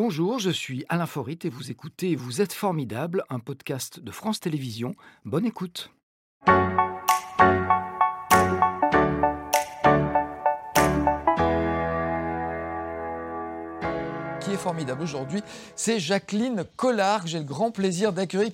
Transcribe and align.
Bonjour, 0.00 0.38
je 0.38 0.50
suis 0.50 0.84
Alain 0.88 1.06
Forit 1.06 1.40
et 1.42 1.48
vous 1.48 1.72
écoutez 1.72 2.14
Vous 2.14 2.40
êtes 2.40 2.52
formidable, 2.52 3.24
un 3.30 3.40
podcast 3.40 3.98
de 3.98 4.12
France 4.12 4.38
Télévisions. 4.38 4.94
Bonne 5.24 5.44
écoute. 5.44 5.90
qui 14.40 14.52
est 14.52 14.56
formidable 14.56 15.02
aujourd'hui, 15.02 15.42
c'est 15.74 15.98
Jacqueline 15.98 16.64
Collard, 16.76 17.24
que 17.24 17.28
j'ai 17.28 17.38
le 17.38 17.44
grand 17.44 17.72
plaisir 17.72 18.12
d'accueillir. 18.12 18.52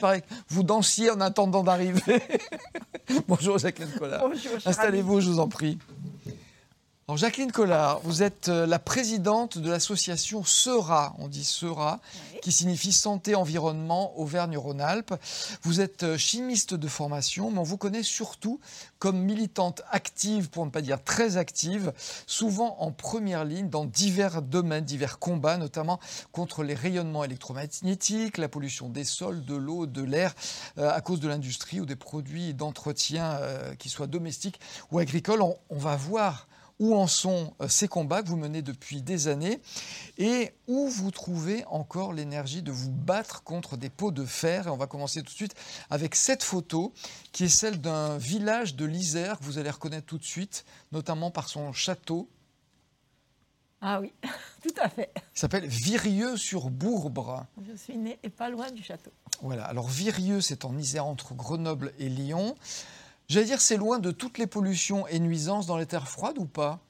Vous 0.49 0.63
dansiez 0.63 1.11
en 1.11 1.21
attendant 1.21 1.63
d'arriver. 1.63 2.23
Bonjour 3.29 3.59
Jacqueline 3.59 3.93
Collard. 3.99 4.27
Bonjour, 4.27 4.53
Installez-vous, 4.65 5.21
je 5.21 5.29
vous 5.29 5.41
en 5.41 5.49
prie. 5.49 5.79
Alors 7.07 7.19
Jacqueline 7.19 7.53
Collard, 7.53 8.01
vous 8.03 8.23
êtes 8.23 8.49
euh, 8.49 8.65
la 8.67 8.79
présidente 8.79 9.59
de 9.59 9.69
l'association 9.71 10.43
SERA, 10.43 11.15
on 11.19 11.29
dit 11.29 11.45
SERA, 11.45 12.01
Oui. 12.33 12.39
qui 12.41 12.51
signifie 12.51 12.95
Santé 12.95 13.35
Environnement 13.35 14.19
Auvergne-Rhône-Alpes. 14.19 15.13
Vous 15.65 15.83
êtes 15.83 16.03
euh, 16.05 16.17
chimiste 16.17 16.73
de 16.73 16.89
formation, 16.89 17.51
mais 17.51 17.59
on 17.59 17.63
vous 17.63 17.77
connaît 17.77 18.03
surtout 18.03 18.59
comme 18.99 19.19
militante 19.19 19.83
active, 19.91 20.49
pour 20.49 20.65
ne 20.65 20.71
pas 20.71 20.81
dire 20.81 21.05
très 21.05 21.37
active, 21.37 21.93
souvent 22.27 22.79
en 22.81 22.91
première 22.91 23.45
ligne 23.45 23.69
dans 23.69 23.85
divers 23.85 24.41
domaines, 24.41 24.87
divers 24.87 25.19
combats, 25.19 25.59
notamment 25.59 26.01
contre 26.33 26.63
les 26.63 26.73
rayonnements 26.73 27.23
électromagnétiques, 27.25 28.39
la 28.39 28.49
pollution 28.49 28.89
des 28.89 29.05
sols, 29.05 29.45
de 29.45 29.57
l'eau, 29.57 29.85
de 29.85 30.01
l'air, 30.01 30.35
euh, 30.79 30.91
à 30.91 31.03
cause 31.03 31.21
de 31.21 31.29
l'industrie 31.29 31.81
ou 31.81 31.85
des 31.85 31.97
produits 31.97 32.55
d'entretien, 32.55 33.37
euh, 33.43 33.75
qui 33.75 33.91
soient 33.91 34.07
domestiques 34.07 34.59
ou 34.91 35.01
agricoles. 35.01 35.43
On, 35.43 35.59
on 35.69 35.77
va 35.77 35.97
voir 35.97 36.49
où 36.81 36.95
en 36.95 37.07
sont 37.07 37.55
euh, 37.61 37.69
ces 37.69 37.89
combats 37.89 38.23
que 38.23 38.29
vous 38.29 38.37
menez 38.37 38.63
depuis 38.63 39.03
des 39.03 39.29
années 39.29 39.61
et 40.19 40.53
où 40.67 40.89
vous 40.89 41.11
trouvez 41.11 41.65
encore 41.67 42.13
l'énergie 42.13 42.63
de 42.63 42.73
vous 42.73 42.91
battre 42.91 43.43
contre 43.43 43.77
des 43.77 43.91
pots 43.91 44.11
de 44.11 44.25
fer? 44.25 44.67
Et 44.67 44.71
on 44.71 44.77
va 44.77 44.87
commencer 44.87 45.21
tout 45.21 45.33
de 45.33 45.37
suite 45.37 45.55
avec 45.91 46.15
cette 46.15 46.43
photo 46.43 46.93
qui 47.33 47.45
est 47.45 47.49
celle 47.49 47.81
d'un 47.81 48.19
village 48.19 48.75
de 48.75 48.85
l'Isère 48.85 49.39
que 49.39 49.45
vous 49.45 49.59
allez 49.59 49.71
reconnaître 49.71 50.07
tout 50.07 50.19
de 50.19 50.25
suite, 50.25 50.65
notamment 50.93 51.31
par 51.31 51.49
son 51.49 51.73
château. 51.73 52.29
Ah 53.81 54.01
oui, 54.01 54.13
tout 54.63 54.75
à 54.81 54.89
fait. 54.89 55.11
Il 55.15 55.39
s'appelle 55.39 55.67
Virieux-sur-Bourbre. 55.67 57.47
Je 57.69 57.77
suis 57.77 57.97
née 57.99 58.19
et 58.23 58.31
pas 58.31 58.49
loin 58.49 58.71
du 58.71 58.83
château. 58.83 59.11
Voilà, 59.43 59.65
alors 59.65 59.89
Virieux, 59.89 60.41
c'est 60.41 60.65
en 60.65 60.79
Isère 60.79 61.07
entre 61.07 61.35
Grenoble 61.35 61.93
et 61.99 62.09
Lyon. 62.09 62.57
J'allais 63.29 63.47
dire, 63.47 63.61
c'est 63.61 63.77
loin 63.77 63.99
de 63.99 64.11
toutes 64.11 64.39
les 64.39 64.47
pollutions 64.47 65.07
et 65.09 65.19
nuisances 65.19 65.67
dans 65.67 65.77
les 65.77 65.87
terres 65.87 66.09
froides 66.09 66.39
ou 66.39 66.45
pas? 66.45 66.81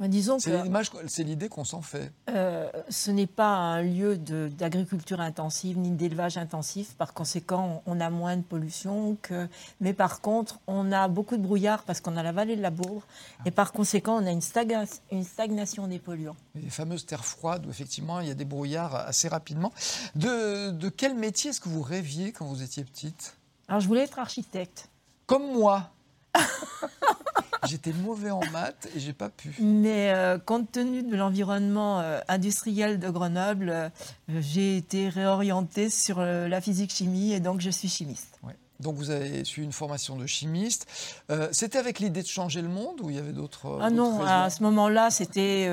Mais 0.00 0.08
disons 0.08 0.38
C'est 0.38 0.52
que 0.52 0.62
l'image- 0.62 0.92
c'est 1.08 1.24
l'idée 1.24 1.48
qu'on 1.48 1.64
s'en 1.64 1.82
fait. 1.82 2.12
euh, 2.30 2.70
ce 2.88 3.10
n'est 3.10 3.26
pas 3.26 3.48
un 3.56 3.82
lieu 3.82 4.16
d'agriculture 4.16 5.20
intensive 5.20 5.76
ni 5.76 5.90
d'élevage 5.90 6.36
intensif. 6.38 6.94
Par 6.94 7.12
conséquent, 7.14 7.82
on 7.84 7.98
a 8.00 8.08
moins 8.08 8.36
de 8.36 8.42
pollution. 8.42 9.16
Que... 9.20 9.48
Mais 9.80 9.92
par 9.92 10.20
contre, 10.20 10.60
on 10.68 10.92
a 10.92 11.08
beaucoup 11.08 11.36
de 11.36 11.42
brouillard 11.42 11.82
parce 11.82 12.00
qu'on 12.00 12.16
a 12.16 12.22
la 12.22 12.30
vallée 12.30 12.54
de 12.54 12.62
la 12.62 12.70
Bourbe. 12.70 13.02
Et 13.44 13.50
par 13.50 13.72
conséquent, 13.72 14.22
on 14.22 14.26
a 14.26 14.30
une, 14.30 14.38
stagna- 14.40 14.86
une 15.10 15.24
stagnation 15.24 15.88
des 15.88 15.98
polluants. 15.98 16.36
les 16.54 16.70
fameuses 16.70 17.04
terres 17.04 17.24
froides 17.24 17.66
où 17.66 17.70
effectivement 17.70 18.20
il 18.20 18.28
y 18.28 18.30
a 18.30 18.34
des 18.34 18.44
brouillards 18.44 18.94
assez 18.94 19.26
rapidement. 19.26 19.72
De, 20.14 20.70
de 20.70 20.88
quel 20.90 21.16
métier 21.16 21.50
est-ce 21.50 21.60
que 21.60 21.68
vous 21.68 21.82
rêviez 21.82 22.30
quand 22.30 22.46
vous 22.46 22.62
étiez 22.62 22.84
petite? 22.84 23.36
Alors, 23.66 23.80
je 23.80 23.88
voulais 23.88 24.02
être 24.04 24.20
architecte. 24.20 24.88
Comme 25.28 25.52
moi. 25.52 25.90
J'étais 27.66 27.92
mauvais 27.92 28.30
en 28.30 28.40
maths 28.50 28.88
et 28.96 28.98
j'ai 28.98 29.12
pas 29.12 29.28
pu. 29.28 29.54
Mais 29.60 30.10
euh, 30.14 30.38
compte 30.38 30.72
tenu 30.72 31.02
de 31.02 31.14
l'environnement 31.14 32.00
euh, 32.00 32.20
industriel 32.28 32.98
de 32.98 33.10
Grenoble, 33.10 33.68
euh, 33.68 33.88
j'ai 34.40 34.78
été 34.78 35.10
réorientée 35.10 35.90
sur 35.90 36.20
la 36.20 36.60
physique-chimie 36.62 37.34
et 37.34 37.40
donc 37.40 37.60
je 37.60 37.68
suis 37.68 37.88
chimiste. 37.88 38.38
Ouais. 38.42 38.54
Donc 38.80 38.94
vous 38.96 39.10
avez 39.10 39.44
suivi 39.44 39.66
une 39.66 39.72
formation 39.72 40.16
de 40.16 40.24
chimiste. 40.24 40.86
C'était 41.50 41.78
avec 41.78 41.98
l'idée 41.98 42.22
de 42.22 42.28
changer 42.28 42.62
le 42.62 42.68
monde 42.68 43.00
ou 43.02 43.10
il 43.10 43.16
y 43.16 43.18
avait 43.18 43.32
d'autres 43.32 43.80
Ah 43.82 43.90
non, 43.90 44.22
à 44.24 44.48
ce 44.50 44.62
moment-là, 44.62 45.10
c'était 45.10 45.68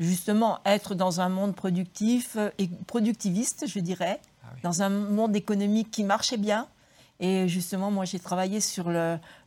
justement 0.00 0.58
être 0.66 0.96
dans 0.96 1.20
un 1.20 1.28
monde 1.28 1.54
productif 1.54 2.36
et 2.58 2.68
productiviste, 2.88 3.66
je 3.68 3.78
dirais, 3.78 4.20
Ah 4.42 4.48
oui. 4.54 4.60
dans 4.64 4.82
un 4.82 4.88
monde 4.88 5.36
économique 5.36 5.92
qui 5.92 6.02
marchait 6.02 6.36
bien. 6.36 6.66
Et 7.20 7.48
justement, 7.48 7.90
moi, 7.90 8.04
j'ai 8.04 8.20
travaillé 8.20 8.60
sur 8.60 8.84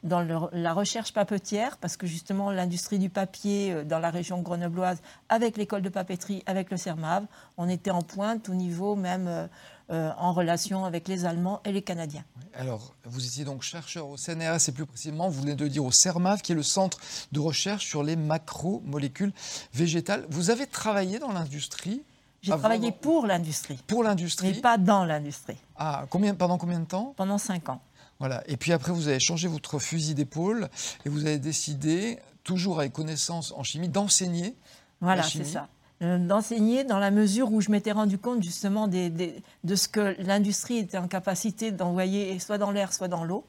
dans 0.03 0.49
la 0.51 0.73
recherche 0.73 1.13
papetière, 1.13 1.77
parce 1.77 1.95
que 1.95 2.05
justement, 2.05 2.51
l'industrie 2.51 2.99
du 2.99 3.09
papier 3.09 3.71
euh, 3.71 3.83
dans 3.83 3.99
la 3.99 4.09
région 4.09 4.41
grenobloise, 4.41 5.01
avec 5.29 5.57
l'école 5.57 5.81
de 5.81 5.89
papeterie, 5.89 6.43
avec 6.45 6.69
le 6.69 6.77
CERMAV, 6.77 7.25
on 7.57 7.69
était 7.69 7.91
en 7.91 8.01
pointe 8.01 8.49
au 8.49 8.55
niveau 8.55 8.95
même 8.95 9.27
euh, 9.27 9.47
euh, 9.91 10.11
en 10.17 10.33
relation 10.33 10.85
avec 10.85 11.07
les 11.07 11.25
Allemands 11.25 11.61
et 11.63 11.71
les 11.71 11.81
Canadiens. 11.81 12.23
Alors, 12.53 12.93
vous 13.05 13.25
étiez 13.25 13.45
donc 13.45 13.61
chercheur 13.61 14.07
au 14.07 14.17
CNRS 14.17 14.67
et 14.67 14.71
plus 14.71 14.85
précisément, 14.85 15.29
vous 15.29 15.41
venez 15.41 15.55
de 15.55 15.67
dire, 15.67 15.85
au 15.85 15.91
CERMAV, 15.91 16.41
qui 16.41 16.51
est 16.51 16.55
le 16.55 16.63
centre 16.63 16.99
de 17.31 17.39
recherche 17.39 17.85
sur 17.85 18.03
les 18.03 18.15
macromolécules 18.15 19.33
végétales. 19.73 20.25
Vous 20.29 20.49
avez 20.49 20.67
travaillé 20.67 21.19
dans 21.19 21.31
l'industrie 21.31 22.03
J'ai 22.41 22.51
travaillé 22.57 22.91
pour 22.91 23.25
l'industrie, 23.27 23.79
pour 23.87 24.01
mais 24.01 24.09
l'industrie. 24.09 24.53
pas 24.61 24.77
dans 24.77 25.05
l'industrie, 25.05 25.57
Ah, 25.75 26.05
combien, 26.09 26.33
pendant 26.33 26.57
combien 26.57 26.79
de 26.79 26.85
temps? 26.85 27.13
Pendant 27.15 27.37
cinq 27.37 27.69
ans. 27.69 27.81
Voilà. 28.19 28.43
Et 28.47 28.57
puis 28.57 28.71
après, 28.73 28.91
vous 28.91 29.07
avez 29.07 29.19
changé 29.19 29.47
votre 29.47 29.77
fusil 29.79 30.15
d'épaule 30.15 30.69
et 31.05 31.09
vous 31.09 31.25
avez 31.25 31.37
décidé, 31.39 32.19
toujours 32.43 32.79
avec 32.79 32.93
connaissance 32.93 33.53
en 33.55 33.63
chimie, 33.63 33.89
d'enseigner. 33.89 34.55
Voilà, 35.01 35.23
c'est 35.23 35.43
ça. 35.43 35.67
Euh, 36.01 36.17
D'enseigner 36.17 36.83
dans 36.83 36.97
la 36.97 37.11
mesure 37.11 37.51
où 37.51 37.61
je 37.61 37.69
m'étais 37.69 37.91
rendu 37.91 38.17
compte 38.17 38.41
justement 38.41 38.87
des- 38.87 39.11
des- 39.11 39.43
de 39.63 39.75
ce 39.75 39.87
que 39.87 40.15
l'industrie 40.19 40.77
était 40.79 40.97
en 40.97 41.07
capacité 41.07 41.69
d'envoyer 41.71 42.39
soit 42.39 42.57
dans 42.57 42.71
l'air, 42.71 42.91
soit 42.91 43.07
dans 43.07 43.23
l'eau, 43.23 43.45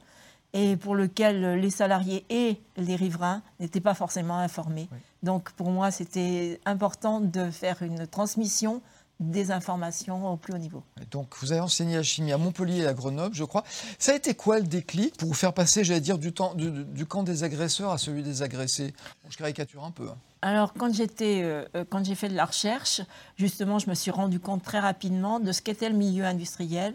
et 0.53 0.77
pour 0.77 0.95
lequel 0.95 1.55
les 1.61 1.71
salariés 1.71 2.25
et 2.31 2.61
les 2.77 2.97
riverains 2.97 3.43
n'étaient 3.61 3.81
pas 3.81 3.95
forcément 3.95 4.39
informés. 4.39 4.89
Oui. 4.93 4.99
Donc 5.23 5.51
pour 5.53 5.71
moi, 5.71 5.91
c'était 5.91 6.61
important 6.65 7.21
de 7.21 7.51
faire 7.51 7.83
une 7.83 8.07
transmission 8.07 8.83
des 9.21 9.53
informations 9.53 10.33
au 10.33 10.37
plus 10.37 10.53
haut 10.53 10.59
niveau. 10.59 10.83
Et 11.01 11.05
donc, 11.05 11.37
vous 11.41 11.53
avez 11.53 11.61
enseigné 11.61 11.95
la 11.95 12.03
chimie 12.03 12.33
à 12.33 12.39
Montpellier 12.39 12.79
et 12.79 12.87
à 12.89 12.93
Grenoble, 12.93 13.37
je 13.37 13.45
crois. 13.45 13.63
Ça 13.99 14.11
a 14.11 14.15
été 14.17 14.35
quoi 14.35 14.59
le 14.59 14.67
déclic 14.67 15.17
pour 15.17 15.29
vous 15.29 15.35
faire 15.35 15.53
passer, 15.53 15.85
j'allais 15.85 16.01
dire, 16.01 16.19
du, 16.19 16.33
temps, 16.33 16.55
du, 16.55 16.71
du 16.84 17.07
camp 17.07 17.23
des 17.23 17.45
agresseurs 17.45 17.93
à 17.93 17.99
celui 17.99 18.25
des 18.25 18.43
agressés? 18.43 18.93
Bon, 19.23 19.31
Je 19.31 19.37
caricature 19.37 19.84
un 19.84 19.93
peu. 19.93 20.09
hein. 20.09 20.17
Alors, 20.41 20.73
quand 20.75 20.93
j'étais, 20.93 21.41
euh, 21.45 21.65
euh, 21.77 21.84
quand 21.89 22.05
j'ai 22.05 22.17
fait 22.17 22.29
de 22.29 22.34
la 22.34 22.47
recherche, 22.47 23.01
justement, 23.37 23.79
je 23.79 23.89
me 23.89 23.95
suis 23.95 24.11
rendu 24.11 24.41
compte 24.41 24.65
très 24.65 24.81
rapidement 24.81 25.39
de 25.39 25.53
ce 25.53 25.63
qu'était 25.63 25.89
le 25.91 25.95
milieu 25.97 26.25
industriel 26.25 26.93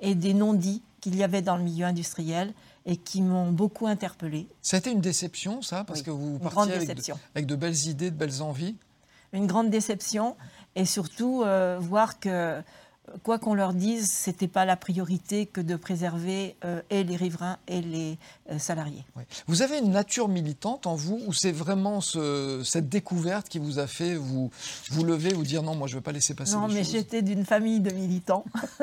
et 0.00 0.14
des 0.14 0.34
non-dits 0.34 0.82
qu'il 1.00 1.16
y 1.16 1.22
avait 1.22 1.42
dans 1.42 1.56
le 1.56 1.62
milieu 1.62 1.86
industriel 1.86 2.52
et 2.86 2.96
qui 2.96 3.22
m'ont 3.22 3.52
beaucoup 3.52 3.86
interpellée. 3.86 4.48
Ça 4.62 4.76
a 4.76 4.80
été 4.80 4.90
une 4.90 5.00
déception, 5.00 5.62
ça, 5.62 5.84
parce 5.84 6.00
Oui, 6.00 6.04
que 6.06 6.10
vous 6.10 6.38
partiez 6.38 6.72
avec 6.74 6.88
de, 6.88 6.92
déception. 6.92 7.18
avec 7.34 7.46
de 7.46 7.56
belles 7.56 7.86
idées, 7.86 8.10
de 8.10 8.16
belles 8.16 8.42
envies? 8.42 8.76
Une 9.32 9.46
grande 9.46 9.70
déception 9.70 10.36
et 10.76 10.84
surtout 10.84 11.42
euh, 11.44 11.78
voir 11.80 12.18
que, 12.20 12.60
quoi 13.24 13.38
qu'on 13.40 13.54
leur 13.54 13.72
dise, 13.74 14.08
c'était 14.08 14.46
pas 14.48 14.64
la 14.64 14.76
priorité 14.76 15.46
que 15.46 15.60
de 15.60 15.74
préserver 15.74 16.54
euh, 16.64 16.80
et 16.90 17.02
les 17.02 17.16
riverains 17.16 17.58
et 17.66 17.80
les 17.80 18.18
euh, 18.52 18.58
salariés. 18.58 19.04
Vous 19.48 19.62
avez 19.62 19.78
une 19.78 19.90
nature 19.90 20.28
militante 20.28 20.86
en 20.86 20.94
vous 20.94 21.20
ou 21.26 21.32
c'est 21.32 21.50
vraiment 21.50 22.00
ce- 22.00 22.62
cette 22.64 22.88
découverte 22.88 23.48
qui 23.48 23.58
vous 23.58 23.78
a 23.80 23.86
fait 23.88 24.14
vous, 24.14 24.50
vous 24.90 25.04
lever 25.04 25.34
ou 25.34 25.42
dire 25.42 25.62
non, 25.64 25.74
moi 25.74 25.88
je 25.88 25.94
ne 25.94 25.98
veux 25.98 26.02
pas 26.04 26.12
laisser 26.12 26.34
passer 26.34 26.54
non, 26.54 26.66
les 26.68 26.74
mais 26.74 26.84
j'étais 26.84 27.22
d'une 27.22 27.44
famille 27.44 27.80
de 27.80 27.90
militants 27.92 28.44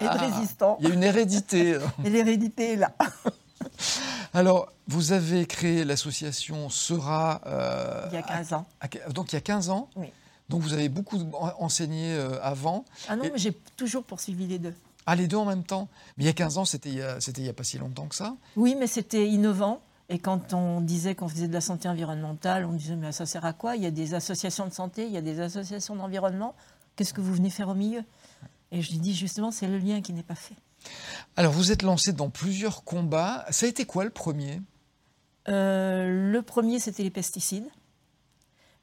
et 0.00 0.04
de 0.04 0.08
Ah. 0.08 0.12
résistants. 0.12 0.76
Il 0.80 0.88
y 0.88 0.90
a 0.92 0.94
une 0.94 1.02
hérédité. 1.02 1.76
Et 2.04 2.10
l'hérédité 2.10 2.74
est 2.74 2.76
là. 2.76 2.92
Alors, 4.32 4.72
vous 4.86 5.12
avez 5.12 5.44
créé 5.46 5.84
l'association 5.84 6.68
Sera. 6.70 7.40
euh, 7.46 8.06
Il 8.10 8.14
y 8.14 8.18
a 8.18 8.22
15 8.22 8.52
ans. 8.52 8.66
à- 8.80 8.88
donc 9.10 9.32
il 9.32 9.36
y 9.36 9.38
a 9.38 9.40
15 9.42 9.70
ans. 9.70 9.88
Oui. 9.96 10.06
Donc 10.50 10.60
vous 10.62 10.74
avez 10.74 10.88
beaucoup 10.90 11.16
en- 11.32 11.52
enseigné 11.64 12.12
euh, 12.12 12.38
avant. 12.42 12.84
Ah 13.08 13.16
non, 13.16 13.24
Et- 13.24 13.30
mais 13.30 13.38
j'ai 13.38 13.52
toujours 13.76 14.04
poursuivi 14.04 14.46
les 14.46 14.58
deux. 14.58 14.74
Ah, 15.06 15.14
les 15.16 15.26
deux 15.28 15.36
en 15.38 15.46
même 15.46 15.64
temps 15.64 15.88
Mais 16.18 16.24
il 16.24 16.26
y 16.26 16.30
a 16.30 16.34
15 16.34 16.58
ans, 16.58 16.64
c'était 16.66 16.90
il 16.90 16.96
y 16.96 17.02
a- 17.02 17.20
c'était 17.20 17.40
il 17.40 17.44
n'y 17.44 17.50
a 17.50 17.54
pas 17.54 17.64
si 17.64 17.78
longtemps 17.78 18.06
que 18.06 18.14
ça? 18.14 18.36
Oui, 18.56 18.74
mais 18.78 18.86
c'était 18.86 19.26
innovant. 19.28 19.80
Et 20.08 20.18
quand 20.18 20.52
on 20.52 20.80
disait 20.80 21.14
qu'on 21.14 21.28
faisait 21.28 21.46
de 21.48 21.52
la 21.52 21.60
santé 21.60 21.88
environnementale, 21.88 22.64
on 22.66 22.72
disait 22.72 22.96
mais 22.96 23.12
ça 23.12 23.24
sert 23.26 23.44
à 23.44 23.52
quoi? 23.52 23.76
Il 23.76 23.82
y 23.82 23.86
a 23.86 23.90
des 23.92 24.12
associations 24.14 24.66
de 24.66 24.72
santé, 24.72 25.06
il 25.06 25.12
y 25.12 25.16
a 25.16 25.22
des 25.22 25.40
associations 25.40 25.94
d'environnement. 25.94 26.54
Qu'est-ce 26.96 27.14
que 27.14 27.20
vous 27.20 27.32
venez 27.32 27.48
faire 27.50 27.68
au 27.68 27.74
milieu? 27.74 28.02
Et 28.72 28.82
je 28.82 28.90
lui 28.90 28.98
dis 28.98 29.14
justement, 29.14 29.50
c'est 29.52 29.68
le 29.68 29.78
lien 29.78 30.02
qui 30.02 30.12
n'est 30.12 30.22
pas 30.24 30.34
fait. 30.34 30.56
Alors, 31.36 31.52
vous 31.52 31.70
êtes 31.72 31.82
lancé 31.82 32.12
dans 32.12 32.28
plusieurs 32.30 32.82
combats. 32.84 33.46
Ça 33.50 33.66
a 33.66 33.68
été 33.68 33.84
quoi 33.84 34.02
le 34.04 34.10
premier? 34.10 34.60
Euh, 35.48 36.30
le 36.32 36.42
premier, 36.42 36.78
c'était 36.78 37.02
les 37.02 37.10
pesticides, 37.10 37.66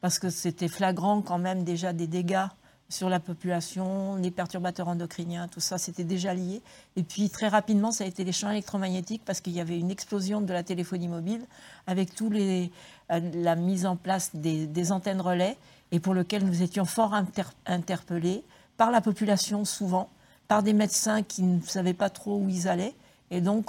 parce 0.01 0.19
que 0.19 0.29
c'était 0.29 0.67
flagrant 0.67 1.21
quand 1.21 1.37
même 1.39 1.63
déjà 1.63 1.93
des 1.93 2.07
dégâts 2.07 2.47
sur 2.89 3.09
la 3.09 3.19
population, 3.19 4.15
les 4.15 4.31
perturbateurs 4.31 4.87
endocriniens, 4.87 5.49
tout 5.49 5.59
ça, 5.59 5.77
c'était 5.77 6.05
déjà 6.05 6.33
lié. 6.33 6.61
Et 6.95 7.03
puis 7.03 7.29
très 7.29 7.49
rapidement, 7.49 7.91
ça 7.91 8.05
a 8.05 8.07
été 8.07 8.23
les 8.23 8.31
champs 8.31 8.49
électromagnétiques, 8.49 9.23
parce 9.25 9.41
qu'il 9.41 9.53
y 9.53 9.59
avait 9.59 9.77
une 9.77 9.91
explosion 9.91 10.39
de 10.39 10.53
la 10.53 10.63
téléphonie 10.63 11.09
mobile, 11.09 11.41
avec 11.85 12.15
tous 12.15 12.29
les, 12.29 12.71
euh, 13.11 13.19
la 13.33 13.57
mise 13.57 13.85
en 13.85 13.97
place 13.97 14.33
des, 14.33 14.67
des 14.67 14.91
antennes 14.93 15.19
relais, 15.19 15.57
et 15.91 15.99
pour 15.99 16.13
lequel 16.13 16.45
nous 16.45 16.61
étions 16.61 16.85
fort 16.85 17.13
inter- 17.13 17.43
interpellés 17.65 18.43
par 18.77 18.91
la 18.91 19.01
population 19.01 19.65
souvent, 19.65 20.09
par 20.47 20.63
des 20.63 20.73
médecins 20.73 21.23
qui 21.23 21.43
ne 21.43 21.61
savaient 21.61 21.93
pas 21.93 22.09
trop 22.09 22.37
où 22.37 22.47
ils 22.47 22.69
allaient. 22.69 22.95
Et 23.31 23.41
donc, 23.41 23.67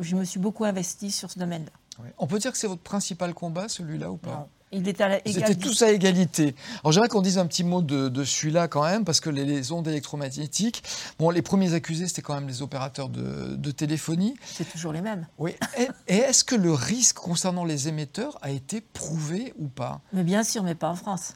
je 0.00 0.16
me 0.16 0.24
suis 0.24 0.40
beaucoup 0.40 0.64
investie 0.64 1.12
sur 1.12 1.30
ce 1.30 1.38
domaine-là. 1.38 1.70
On 2.18 2.26
peut 2.26 2.40
dire 2.40 2.50
que 2.50 2.58
c'est 2.58 2.66
votre 2.66 2.82
principal 2.82 3.32
combat, 3.32 3.68
celui-là, 3.68 4.10
ou 4.10 4.16
pas? 4.16 4.48
Il 4.72 4.88
est 4.88 5.00
à 5.00 5.20
C'était 5.24 5.54
tous 5.54 5.82
à 5.82 5.90
égalité. 5.90 6.54
Alors 6.82 6.92
j'aimerais 6.92 7.08
qu'on 7.08 7.22
dise 7.22 7.38
un 7.38 7.46
petit 7.46 7.64
mot 7.64 7.82
de, 7.82 8.24
celui-là 8.24 8.68
quand 8.68 8.82
même, 8.82 9.04
parce 9.04 9.20
que 9.20 9.30
les, 9.30 9.72
ondes 9.72 9.86
électromagnétiques, 9.86 10.82
bon, 11.18 11.30
les 11.30 11.42
premiers 11.42 11.74
accusés, 11.74 12.08
c'était 12.08 12.22
quand 12.22 12.34
même 12.34 12.48
les 12.48 12.62
opérateurs 12.62 13.08
de, 13.08 13.70
téléphonie. 13.70 14.36
C'est 14.44 14.68
toujours 14.68 14.92
les 14.92 15.02
mêmes. 15.02 15.26
Oui. 15.38 15.54
Et, 15.78 15.88
et 16.08 16.16
est-ce 16.16 16.44
que 16.44 16.54
le 16.54 16.72
risque 16.72 17.16
concernant 17.16 17.64
les 17.64 17.88
émetteurs 17.88 18.38
a 18.42 18.50
été 18.50 18.80
prouvé 18.80 19.52
ou 19.58 19.68
pas? 19.68 20.00
Mais 20.12 20.22
bien 20.22 20.42
sûr, 20.42 20.62
mais 20.62 20.74
pas 20.74 20.88
en 20.88 20.94
France. 20.94 21.34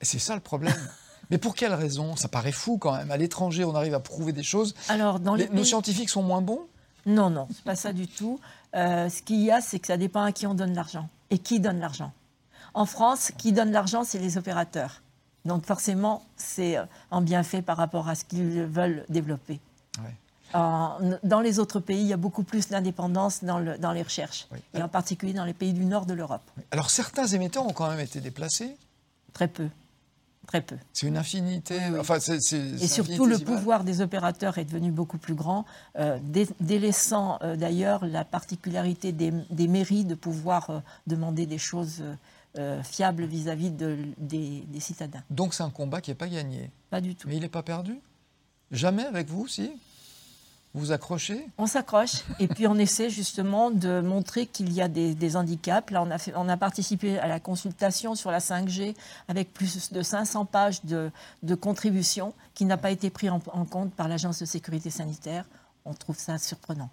C'est 0.00 0.18
ça 0.18 0.34
le 0.34 0.40
problème. 0.40 0.74
Mais 1.30 1.38
pour 1.38 1.54
quelle 1.54 1.74
raison? 1.74 2.16
Ça 2.16 2.28
paraît 2.28 2.52
fou 2.52 2.76
quand 2.76 2.96
même. 2.96 3.10
À 3.10 3.16
l'étranger, 3.16 3.64
on 3.64 3.74
arrive 3.74 3.94
à 3.94 4.00
prouver 4.00 4.32
des 4.32 4.42
choses. 4.42 4.74
Alors, 4.88 5.20
dans 5.20 5.36
les, 5.36 5.48
Nos 5.50 5.62
scientifiques 5.62 6.10
sont 6.10 6.24
moins 6.24 6.42
bons? 6.42 6.62
Non, 7.06 7.30
non, 7.30 7.46
c'est 7.54 7.64
pas 7.64 7.76
ça 7.76 7.92
du 7.92 8.08
tout. 8.08 8.40
Euh, 8.74 9.08
ce 9.08 9.22
qu'il 9.22 9.40
y 9.40 9.50
a, 9.50 9.60
c'est 9.60 9.78
que 9.78 9.86
ça 9.86 9.96
dépend 9.96 10.22
à 10.22 10.32
qui 10.32 10.46
on 10.46 10.54
donne 10.54 10.74
l'argent 10.74 11.08
et 11.30 11.38
qui 11.38 11.60
donne 11.60 11.78
l'argent. 11.78 12.12
En 12.74 12.86
France, 12.86 13.32
qui 13.36 13.52
donne 13.52 13.72
l'argent, 13.72 14.04
c'est 14.04 14.18
les 14.18 14.38
opérateurs. 14.38 15.02
Donc 15.44 15.64
forcément, 15.64 16.22
c'est 16.36 16.76
euh, 16.76 16.84
en 17.10 17.22
bienfait 17.22 17.62
par 17.62 17.76
rapport 17.76 18.08
à 18.08 18.14
ce 18.14 18.24
qu'ils 18.24 18.62
veulent 18.62 19.04
développer. 19.08 19.60
dans 20.52 21.40
les 21.42 21.58
autres 21.58 21.80
pays, 21.80 22.02
il 22.02 22.08
y 22.08 22.12
a 22.12 22.18
beaucoup 22.18 22.42
plus 22.42 22.68
d'indépendance 22.68 23.44
dans, 23.44 23.58
les 23.58 24.02
recherches, 24.02 24.48
et 24.74 24.82
en 24.82 24.88
particulier 24.88 25.32
dans 25.32 25.44
les 25.44 25.54
pays 25.54 25.72
du 25.72 25.84
nord 25.84 26.06
de 26.06 26.14
l'Europe. 26.14 26.42
Alors 26.70 26.90
certains 26.90 27.26
émetteurs 27.26 27.66
ont 27.66 27.72
quand 27.72 27.88
même 27.88 28.00
été 28.00 28.20
déplacés? 28.20 28.76
Très 29.32 29.48
peu. 29.48 29.68
Très 30.46 30.60
peu. 30.60 30.76
C'est 30.92 31.06
une 31.06 31.16
infinité. 31.16 31.78
Enfin, 32.00 32.18
et 32.18 32.86
surtout, 32.88 33.26
le 33.26 33.38
pouvoir 33.38 33.84
des 33.84 34.00
opérateurs 34.00 34.58
est 34.58 34.64
devenu 34.64 34.90
beaucoup 34.90 35.18
plus 35.18 35.34
grand, 35.34 35.64
euh, 35.96 36.18
délaissant 36.58 37.38
euh, 37.42 37.54
d'ailleurs 37.54 38.04
la 38.04 38.24
particularité 38.24 39.12
des, 39.12 39.68
mairies 39.68 40.04
de 40.04 40.16
pouvoir 40.16 40.82
demander 41.06 41.46
des 41.46 41.58
choses 41.58 42.02
euh, 42.58 42.82
fiable 42.82 43.24
vis-à-vis 43.24 43.70
des, 43.70 44.64
citadins. 44.80 45.22
Donc 45.30 45.54
c'est 45.54 45.62
un 45.62 45.70
combat 45.70 46.00
qui 46.00 46.10
n'est 46.10 46.16
pas 46.16 46.28
gagné 46.28 46.70
Pas 46.90 47.00
du 47.00 47.14
tout. 47.14 47.28
Mais 47.28 47.36
il 47.36 47.40
n'est 47.40 47.48
pas 47.48 47.62
perdu? 47.62 48.00
Jamais 48.72 49.04
avec 49.04 49.28
vous, 49.28 49.46
si? 49.46 49.70
Vous 50.74 50.80
vous 50.80 50.92
accrochez? 50.92 51.46
On 51.58 51.66
s'accroche 51.66 52.22
et 52.38 52.48
puis 52.48 52.66
on 52.66 52.76
essaie 52.76 53.10
justement 53.10 53.70
de 53.70 54.00
montrer 54.00 54.46
qu'il 54.46 54.72
y 54.72 54.80
a 54.80 54.88
des, 54.88 55.36
handicaps. 55.36 55.90
Là, 55.90 56.02
on 56.02 56.10
a, 56.10 56.18
fait, 56.18 56.32
on 56.36 56.48
a, 56.48 56.56
participé 56.56 57.18
à 57.18 57.28
la 57.28 57.40
consultation 57.40 58.14
sur 58.14 58.30
la 58.30 58.38
5G 58.38 58.94
avec 59.28 59.52
plus 59.52 59.92
de 59.92 60.02
500 60.02 60.44
pages 60.44 60.84
de, 60.84 61.10
de 61.42 61.54
contributions 61.54 62.34
qui 62.54 62.64
n'a 62.64 62.76
pas 62.76 62.90
été 62.90 63.10
pris 63.10 63.30
en 63.30 63.40
compte 63.40 63.92
par 63.94 64.08
l'Agence 64.08 64.38
de 64.40 64.44
sécurité 64.44 64.90
sanitaire. 64.90 65.44
On 65.84 65.94
trouve 65.94 66.18
ça 66.18 66.38
surprenant 66.38 66.90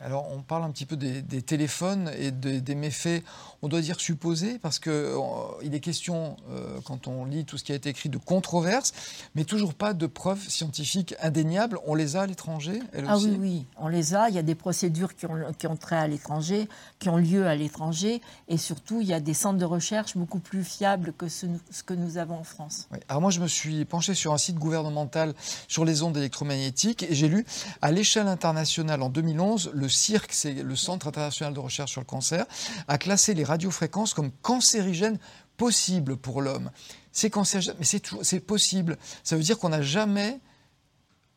alors 0.00 0.28
on 0.32 0.42
parle 0.42 0.64
un 0.64 0.70
petit 0.70 0.86
peu 0.86 0.96
des, 0.96 1.42
téléphones 1.42 2.10
et 2.18 2.30
des 2.30 2.74
méfaits, 2.74 3.22
on 3.62 3.68
doit 3.68 3.80
dire 3.80 4.00
supposés, 4.00 4.58
parce 4.58 4.78
qu'il 4.78 4.92
euh, 4.92 5.60
est 5.62 5.80
question, 5.80 6.36
euh, 6.50 6.78
quand 6.84 7.06
on 7.06 7.24
lit 7.24 7.44
tout 7.44 7.58
ce 7.58 7.64
qui 7.64 7.72
a 7.72 7.74
été 7.74 7.88
écrit, 7.88 8.08
de 8.08 8.18
controverses, 8.18 8.92
mais 9.34 9.44
toujours 9.44 9.74
pas 9.74 9.94
de 9.94 10.06
preuves 10.06 10.48
scientifiques 10.48 11.14
indéniables. 11.20 11.78
On 11.86 11.94
les 11.94 12.16
a 12.16 12.22
à 12.22 12.26
l'étranger, 12.26 12.80
Ah 13.06 13.18
oui, 13.18 13.36
oui, 13.38 13.66
on 13.76 13.88
les 13.88 14.14
a. 14.14 14.28
Il 14.28 14.34
y 14.34 14.38
a 14.38 14.42
des 14.42 14.54
procédures 14.54 15.14
qui 15.14 15.26
ont, 15.26 15.52
qui 15.58 15.66
ont 15.66 15.76
trait 15.76 15.96
à 15.96 16.08
l'étranger, 16.08 16.68
qui 16.98 17.08
ont 17.08 17.16
lieu 17.16 17.46
à 17.46 17.54
l'étranger, 17.54 18.20
et 18.48 18.56
surtout, 18.56 19.00
il 19.00 19.06
y 19.06 19.14
a 19.14 19.20
des 19.20 19.34
centres 19.34 19.58
de 19.58 19.64
recherche 19.64 20.16
beaucoup 20.16 20.40
plus 20.40 20.64
fiables 20.64 21.12
que 21.12 21.28
ce, 21.28 21.46
que 21.86 21.94
nous 21.94 22.18
avons 22.18 22.36
en 22.36 22.44
France. 22.44 22.88
Alors 23.08 23.20
moi, 23.20 23.30
je 23.30 23.40
me 23.40 23.48
suis 23.48 23.84
penché 23.84 24.14
sur 24.14 24.32
un 24.32 24.38
site 24.38 24.56
gouvernemental 24.56 25.34
sur 25.68 25.84
les 25.84 26.02
ondes 26.02 26.16
électromagnétiques, 26.16 27.04
et 27.04 27.14
j'ai 27.14 27.28
lu, 27.28 27.44
à 27.82 27.92
l'échelle 27.92 28.28
internationale 28.28 29.02
en 29.02 29.08
2011, 29.08 29.67
le 29.72 29.88
CIRC, 29.88 30.32
c'est 30.32 30.54
le 30.54 30.76
Centre 30.76 31.08
international 31.08 31.54
de 31.54 31.60
recherche 31.60 31.92
sur 31.92 32.00
le 32.00 32.06
cancer, 32.06 32.46
a 32.86 32.98
classé 32.98 33.34
les 33.34 33.44
radiofréquences 33.44 34.14
comme 34.14 34.30
cancérigènes 34.42 35.18
possibles 35.56 36.16
pour 36.16 36.42
l'homme. 36.42 36.70
C'est 37.12 37.30
cancérigène, 37.30 37.74
c'est 37.82 38.40
possible. 38.40 38.96
Ça 39.24 39.36
veut 39.36 39.42
dire 39.42 39.58
qu'on 39.58 39.70
n'a 39.70 39.82
jamais 39.82 40.38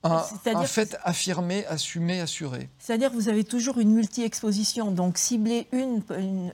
un, 0.03 0.23
fait 0.65 0.97
affirmé, 1.03 1.65
assumé, 1.67 2.21
assuré. 2.21 2.69
C'est-à-dire 2.79 3.11
que 3.11 3.15
vous 3.15 3.29
avez 3.29 3.43
toujours 3.43 3.77
une 3.77 3.91
multi-exposition. 3.91 4.91
Donc 4.91 5.17
cibler 5.17 5.67
une, 5.71 6.01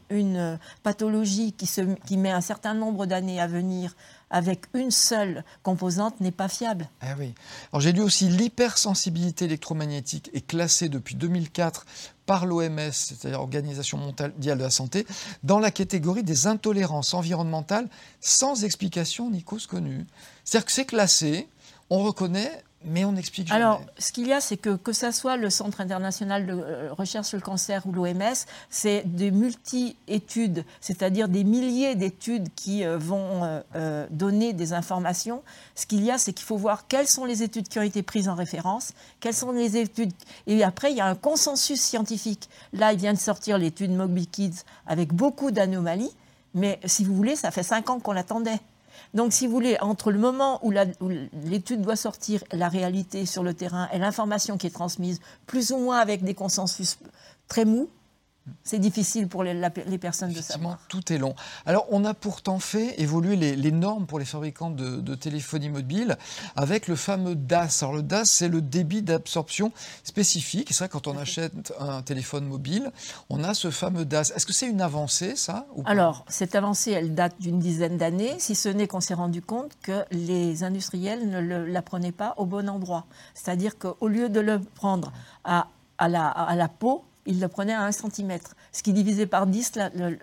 une, 0.10 0.60
pathologie 0.84 1.54
qui, 1.54 1.66
se, 1.66 1.82
qui 2.06 2.18
met 2.18 2.32
un 2.32 2.42
certain 2.42 2.74
nombre 2.74 3.06
d'années 3.06 3.40
à 3.40 3.48
venir 3.48 3.96
avec 4.30 4.66
une 4.74 4.92
seule 4.92 5.46
composante 5.64 6.20
n'est 6.20 6.32
pas 6.32 6.50
fiable. 6.50 6.90
Ah 7.00 7.16
oui. 7.18 7.34
Alors 7.72 7.80
j'ai 7.80 7.94
lu 7.94 8.02
aussi 8.02 8.28
l'hypersensibilité 8.28 9.46
électromagnétique 9.46 10.30
est 10.34 10.46
classée 10.46 10.90
depuis 10.90 11.16
2004 11.16 11.86
par 12.26 12.46
l'OMS, 12.46 12.92
c'est-à-dire 12.92 13.40
l'Organisation 13.40 13.98
mondiale 13.98 14.34
de 14.38 14.64
la 14.64 14.70
santé, 14.70 15.08
dans 15.44 15.60
la 15.60 15.72
catégorie 15.72 16.24
des 16.24 16.48
intolérances 16.48 17.14
environnementales 17.14 17.88
sans 18.20 18.66
explication 18.66 19.32
ni 19.32 19.44
cause 19.44 19.66
connue. 19.66 20.06
C'est-à-dire 20.44 20.66
que 20.66 20.72
c'est 20.74 20.86
classé, 20.86 21.48
on 21.90 22.04
reconnaît 22.04 22.64
mais 22.86 23.06
on 23.06 23.16
explique. 23.16 23.52
Alors, 23.52 23.82
ce 23.98 24.12
qu'il 24.12 24.28
y 24.28 24.34
a, 24.34 24.40
c'est 24.40 24.58
que 24.58 24.76
que 24.76 24.94
ce 24.94 25.12
soit 25.12 25.36
le 25.36 25.50
Centre 25.50 25.82
international 25.82 26.46
de 26.46 26.54
euh, 26.54 26.94
recherche 26.94 27.28
sur 27.28 27.38
le 27.38 27.44
cancer 27.44 27.86
ou 27.88 27.92
l'OMS, 27.92 28.46
c'est 28.70 29.04
des 29.06 29.32
multi-études, 29.32 30.64
c'est-à-dire 30.80 31.28
des 31.28 31.44
milliers 31.44 31.96
d'études 31.96 32.50
qui 32.56 32.86
euh, 32.86 32.98
vont 32.98 33.62
euh, 33.76 34.08
donner 34.12 34.54
des 34.54 34.74
informations. 34.74 35.42
Ce 35.76 35.86
qu'il 35.86 36.04
y 36.04 36.12
a, 36.12 36.18
c'est 36.18 36.34
qu'il 36.34 36.46
faut 36.46 36.58
voir 36.58 36.88
quelles 36.88 37.08
sont 37.08 37.26
les 37.26 37.42
études 37.42 37.68
qui 37.68 37.80
ont 37.80 37.84
été 37.84 38.04
prises 38.04 38.30
en 38.30 38.36
référence, 38.36 38.94
quelles 39.20 39.34
sont 39.34 39.52
les 39.52 39.78
études. 39.78 40.14
Et 40.46 40.64
après, 40.64 40.92
il 40.92 40.98
y 40.98 41.02
a 41.02 41.08
un 41.08 41.16
consensus 41.16 41.82
scientifique. 41.82 42.48
Là, 42.74 42.94
il 42.94 43.00
vient 43.00 43.14
de 43.14 43.20
sortir 43.20 43.58
l'étude 43.58 43.92
Moby 43.92 44.28
Kids 44.28 44.64
avec 44.86 45.14
beaucoup 45.14 45.50
d'anomalies, 45.50 46.12
mais 46.54 46.80
si 46.86 47.04
vous 47.04 47.16
voulez, 47.16 47.36
ça 47.36 47.50
fait 47.50 47.64
cinq 47.64 47.90
ans 47.90 48.00
qu'on 48.00 48.14
l'attendait. 48.14 48.60
Donc, 49.14 49.34
si 49.34 49.48
vous 49.48 49.54
voulez, 49.54 49.78
entre 49.80 50.12
le 50.12 50.20
moment 50.20 50.60
où 50.66 50.72
l'étude 50.72 51.82
doit 51.82 51.96
sortir, 51.96 52.44
la 52.52 52.70
réalité 52.70 53.26
sur 53.26 53.44
le 53.44 53.54
terrain 53.54 53.90
et 53.94 53.98
l'information 53.98 54.58
qui 54.58 54.68
est 54.68 54.72
transmise, 54.72 55.20
plus 55.46 55.72
ou 55.72 55.78
moins 55.78 56.00
avec 56.00 56.24
des 56.24 56.34
consensus 56.34 56.98
très 57.48 57.66
mous, 57.66 57.90
c'est 58.64 58.80
difficile 58.80 59.28
pour 59.28 59.44
les, 59.44 59.54
personnes 59.98 60.34
de 60.34 60.42
savoir. 60.42 60.80
Tout 60.90 61.12
est 61.14 61.18
long. 61.18 61.36
Alors, 61.66 61.88
on 61.90 62.06
a 62.06 62.14
pourtant 62.14 62.60
fait 62.60 63.00
évoluer 63.00 63.36
les, 63.36 63.72
normes 63.72 64.06
pour 64.06 64.20
les 64.20 64.26
fabricants 64.26 64.70
de, 64.70 65.16
téléphonie 65.16 65.70
mobile 65.70 66.18
avec 66.56 66.88
le 66.88 66.96
fameux 66.96 67.36
DAS. 67.36 67.80
Alors, 67.82 67.96
le 67.96 68.04
DAS, 68.04 68.26
c'est 68.26 68.50
le 68.50 68.62
débit 68.62 69.02
d'absorption 69.02 69.72
spécifique. 70.04 70.70
C'est 70.72 70.80
vrai, 70.80 70.90
quand 70.90 71.08
on 71.08 71.18
achète 71.18 71.74
un 71.80 72.02
téléphone 72.02 72.46
mobile, 72.46 72.92
on 73.30 73.44
a 73.44 73.54
ce 73.54 73.72
fameux 73.72 74.06
DAS. 74.06 74.32
Est-ce 74.36 74.46
que 74.46 74.54
c'est 74.54 74.68
une 74.68 74.82
avancée, 74.82 75.36
ça 75.36 75.66
Alors, 75.86 76.26
cette 76.28 76.56
avancée, 76.56 76.92
elle 76.92 77.16
date 77.16 77.36
d'une 77.40 77.60
dizaine 77.60 77.98
d'années, 77.98 78.36
si 78.40 78.56
ce 78.56 78.70
n'est 78.70 78.88
qu'on 78.88 79.02
s'est 79.02 79.14
rendu 79.14 79.42
compte 79.42 79.72
que 79.82 80.04
les 80.12 80.64
industriels 80.64 81.30
ne 81.30 81.40
la 81.40 81.82
prenaient 81.82 82.12
pas 82.12 82.34
au 82.38 82.46
bon 82.46 82.70
endroit. 82.70 83.06
C'est-à-dire 83.34 83.78
qu'au 83.78 84.08
lieu 84.08 84.30
de 84.30 84.40
le 84.40 84.60
prendre 84.60 85.12
à, 85.44 85.68
à, 85.98 86.10
la, 86.10 86.28
à 86.28 86.56
la 86.56 86.68
peau, 86.68 87.04
il 87.28 87.40
le 87.40 87.48
prenait 87.48 87.74
à 87.74 87.84
1 87.84 87.92
cm, 87.92 88.40
ce 88.72 88.82
qui 88.82 88.94
divisait 88.94 89.28
par 89.28 89.46
10 89.46 89.74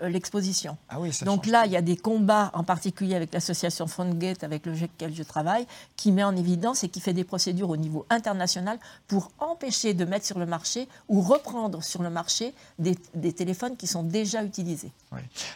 l'exposition. 0.03 0.77
Ah 0.89 1.01
oui, 1.01 1.11
Donc 1.25 1.47
là, 1.47 1.67
il 1.67 1.73
y 1.73 1.77
a 1.77 1.83
des 1.83 1.97
combats, 1.97 2.51
en 2.55 2.65
particulier 2.65 3.15
avec 3.15 3.33
l'association 3.33 3.87
Frontgate, 3.87 4.43
avec 4.43 4.67
lequel 4.67 5.15
je 5.15 5.23
travaille, 5.23 5.67
qui 5.97 6.11
met 6.13 6.25
en 6.25 6.35
évidence 6.35 6.83
et 6.83 6.89
qui 6.89 7.01
fait 7.01 7.13
des 7.13 7.25
procédures 7.25 7.69
au 7.69 7.77
niveau 7.77 8.07
international 8.11 8.79
pour 9.07 9.31
empêcher 9.39 9.95
de 9.95 10.05
mettre 10.05 10.27
sur 10.27 10.39
le 10.39 10.47
marché 10.47 10.89
ou 11.09 11.21
reprendre 11.21 11.83
sur 11.83 12.03
le 12.03 12.11
marché 12.11 12.55
des, 12.79 12.97
téléphones 13.33 13.77
qui 13.77 13.87
sont 13.87 14.03
déjà 14.03 14.43
utilisés. 14.43 14.91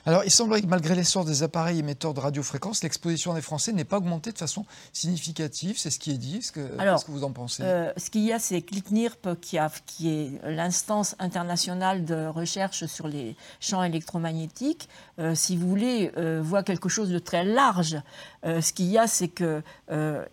Alors, 0.04 0.24
il 0.24 0.30
semblerait 0.30 0.62
que 0.62 0.66
malgré 0.66 0.94
l'essor 0.94 1.24
des 1.24 1.42
appareils 1.42 1.78
émetteurs 1.78 2.14
de 2.14 2.20
radiofréquences, 2.20 2.82
l'exposition 2.82 3.34
des 3.34 3.42
Français 3.42 3.72
n'ait 3.72 3.84
pas 3.84 3.96
augmenté 3.96 4.32
de 4.32 4.38
façon 4.38 4.66
significative. 4.92 5.78
C'est 5.78 5.90
ce 5.90 5.98
qui 5.98 6.10
est 6.10 6.18
dit. 6.18 6.38
Qu'est-ce 6.38 6.52
que, 6.52 7.06
que, 7.06 7.10
vous 7.10 7.24
en 7.24 7.32
pensez? 7.32 7.62
euh, 7.62 7.92
Ce 7.96 8.10
qu'il 8.10 8.22
y 8.22 8.32
a, 8.32 8.38
c'est 8.38 8.60
ClickNIRP, 8.60 9.40
qui, 9.40 9.58
a, 9.58 9.70
qui 9.86 10.10
est 10.10 10.40
l'instance 10.44 11.14
internationale 11.18 11.37
internationale 11.38 12.04
de 12.04 12.26
recherche 12.26 12.86
sur 12.86 13.06
les 13.06 13.36
champs 13.60 13.82
électromagnétiques, 13.82 14.88
euh, 15.18 15.34
si 15.34 15.56
vous 15.56 15.68
voulez, 15.68 16.10
euh, 16.16 16.40
voit 16.42 16.62
quelque 16.62 16.88
chose 16.88 17.10
de 17.10 17.18
très 17.18 17.44
large. 17.44 17.96
Euh, 18.44 18.60
ce 18.60 18.72
qu'il 18.72 18.86
y 18.86 18.98
a, 18.98 19.06
c'est 19.06 19.28
que, 19.28 19.62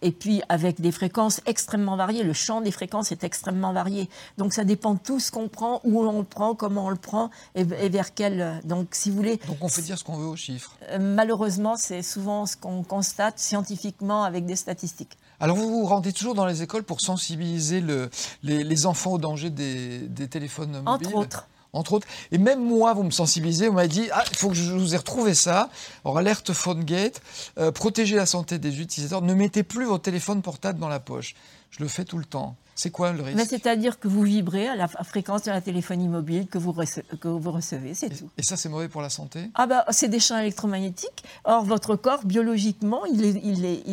et 0.01 0.11
puis 0.11 0.41
avec 0.49 0.81
des 0.81 0.91
fréquences 0.91 1.41
extrêmement 1.45 1.95
variées, 1.95 2.23
le 2.23 2.33
champ 2.33 2.61
des 2.61 2.71
fréquences 2.71 3.11
est 3.11 3.23
extrêmement 3.23 3.73
varié. 3.73 4.09
Donc 4.37 4.53
ça 4.53 4.63
dépend 4.63 4.95
de 4.95 4.99
tout 4.99 5.19
ce 5.19 5.31
qu'on 5.31 5.47
prend, 5.47 5.79
où 5.83 6.01
on 6.01 6.19
le 6.19 6.23
prend, 6.23 6.55
comment 6.55 6.85
on 6.85 6.89
le 6.89 6.95
prend 6.95 7.29
et, 7.55 7.63
vers 7.63 8.13
quel. 8.13 8.61
Donc 8.63 8.89
si 8.91 9.09
vous 9.09 9.17
voulez. 9.17 9.39
Donc 9.47 9.57
on 9.61 9.69
fait 9.69 9.81
dire 9.81 9.97
ce 9.97 10.03
qu'on 10.03 10.17
veut 10.17 10.27
aux 10.27 10.35
chiffres. 10.35 10.75
malheureusement, 10.99 11.75
c'est 11.77 12.01
souvent 12.01 12.45
ce 12.45 12.57
qu'on 12.57 12.83
constate 12.83 13.39
scientifiquement 13.39 14.23
avec 14.23 14.45
des 14.45 14.55
statistiques. 14.55 15.17
Alors 15.39 15.57
vous 15.57 15.69
vous 15.69 15.85
rendez 15.85 16.13
toujours 16.13 16.33
dans 16.33 16.45
les 16.45 16.63
écoles 16.63 16.83
pour 16.83 17.01
sensibiliser 17.01 17.81
le, 17.81 18.09
les, 18.43 18.85
enfants 18.85 19.13
au 19.13 19.17
danger 19.17 19.49
des, 19.49 20.07
téléphones 20.29 20.81
Entre 20.95 21.15
autres. 21.15 21.47
entre 21.73 21.93
autres. 21.93 22.07
Et 22.31 22.37
même 22.37 22.63
moi, 22.63 22.93
vous 22.93 23.03
me 23.03 23.11
sensibilisez, 23.11 23.67
vous 23.67 23.75
m'avez 23.75 23.87
dit, 23.87 24.07
ah, 24.11 24.23
il 24.31 24.37
faut 24.37 24.49
que 24.49 24.55
je 24.55 24.71
vous 24.71 24.93
ai 24.93 24.97
retrouvé 24.97 25.33
ça. 25.33 25.69
Alors, 26.03 26.17
alerte 26.17 26.53
PhoneGate, 26.53 27.21
euh, 27.57 27.71
protéger 27.71 28.15
la 28.15 28.25
santé 28.25 28.57
des 28.59 28.81
utilisateurs, 28.81 29.21
ne 29.21 29.33
mettez 29.33 29.63
plus 29.63 29.85
votre 29.85 30.03
téléphone 30.03 30.41
portable 30.41 30.79
dans 30.79 30.89
la 30.89 30.99
poche. 30.99 31.35
Je 31.71 31.83
le 31.83 31.89
fais 31.89 32.05
tout 32.05 32.17
le 32.17 32.25
temps. 32.25 32.55
C'est 32.75 32.91
quoi 32.91 33.13
le 33.13 33.23
risque 33.23 33.39
C'est-à-dire 33.49 33.99
que 33.99 34.09
vous 34.09 34.23
vibrez 34.23 34.67
à 34.67 34.75
la 34.75 34.89
fréquence 34.89 35.43
de 35.43 35.51
la 35.51 35.61
téléphonie 35.61 36.09
mobile 36.09 36.47
que 36.47 36.57
vous, 36.57 36.73
que 36.73 37.27
vous 37.29 37.51
recevez, 37.51 37.93
c'est 37.93 38.09
tout. 38.09 38.29
Et 38.37 38.43
ça, 38.43 38.57
c'est 38.57 38.67
mauvais 38.67 38.89
pour 38.89 39.01
la 39.01 39.09
santé? 39.09 39.49
Ah 39.55 39.65
bah, 39.65 39.85
c'est 39.91 40.09
des 40.09 40.19
champs 40.19 40.37
électromagnétiques. 40.37 41.23
Or, 41.45 41.63
votre 41.63 41.95
corps, 41.95 42.25
biologiquement, 42.25 43.05
il 43.05 43.23
est, 43.23 43.41
il 43.43 43.65
est, 43.65 43.83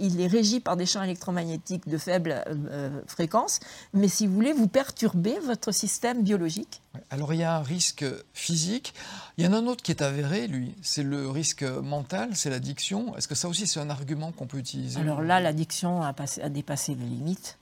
il, 0.00 0.20
est 0.20 0.26
régi 0.26 0.58
par 0.58 0.76
des 0.76 0.86
champs 0.86 1.04
électromagnétiques 1.04 1.88
de 1.88 1.96
faible 1.96 2.42
euh, 2.48 3.00
fréquence. 3.06 3.60
Mais 3.94 4.08
si 4.08 4.26
vous 4.26 4.34
voulez, 4.34 4.52
vous 4.52 4.66
perturbez 4.66 5.38
votre 5.46 5.70
système 5.70 6.22
biologique. 6.22 6.82
Alors, 7.10 7.32
il 7.32 7.40
y 7.40 7.44
a 7.44 7.56
un 7.56 7.62
risque 7.62 8.04
physique. 8.34 8.92
Il 9.38 9.44
y 9.44 9.48
en 9.48 9.52
a 9.52 9.58
un 9.58 9.66
autre 9.68 9.84
qui 9.84 9.92
est 9.92 10.02
avéré, 10.02 10.48
lui. 10.48 10.74
C'est 10.82 11.04
le 11.04 11.30
risque 11.30 11.62
mental, 11.62 12.30
c'est 12.34 12.50
l'addiction. 12.50 13.16
Est-ce 13.16 13.28
que 13.28 13.36
ça 13.36 13.48
aussi, 13.48 13.68
c'est 13.68 13.80
un 13.80 13.88
argument 13.88 14.32
qu'on 14.32 14.48
peut 14.48 14.58
utiliser? 14.58 14.98
Alors 14.98 15.22
là, 15.22 15.38
l'addiction 15.38 16.02
a, 16.02 16.12
a 16.42 16.48
dépassé 16.48 16.96
les 16.96 17.06
limites. 17.06 17.58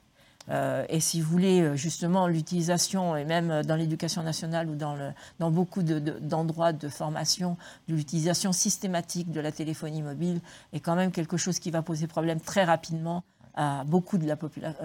Euh, 0.48 0.84
et 0.88 1.00
si 1.00 1.20
vous 1.20 1.30
voulez, 1.30 1.60
euh, 1.60 1.76
justement, 1.76 2.26
l'utilisation, 2.26 3.16
et 3.16 3.24
même 3.24 3.50
euh, 3.50 3.62
dans 3.62 3.76
l'éducation 3.76 4.22
nationale 4.22 4.68
ou 4.68 4.74
dans, 4.74 4.96
le, 4.96 5.10
dans 5.38 5.50
beaucoup 5.50 5.82
d'endroits 5.82 6.72
de, 6.72 6.88
formation, 6.88 7.56
l'utilisation 7.88 8.52
systématique 8.52 9.30
de 9.30 9.40
la 9.40 9.52
téléphonie 9.52 10.02
mobile 10.02 10.40
est 10.72 10.80
quand 10.80 10.96
même 10.96 11.12
quelque 11.12 11.36
chose 11.36 11.58
qui 11.58 11.70
va 11.70 11.82
poser 11.82 12.06
problème 12.06 12.40
très 12.40 12.64
rapidement 12.64 13.22
à 13.54 13.84
beaucoup 13.84 14.18
de 14.18 14.26
la 14.26 14.36
population. 14.36 14.78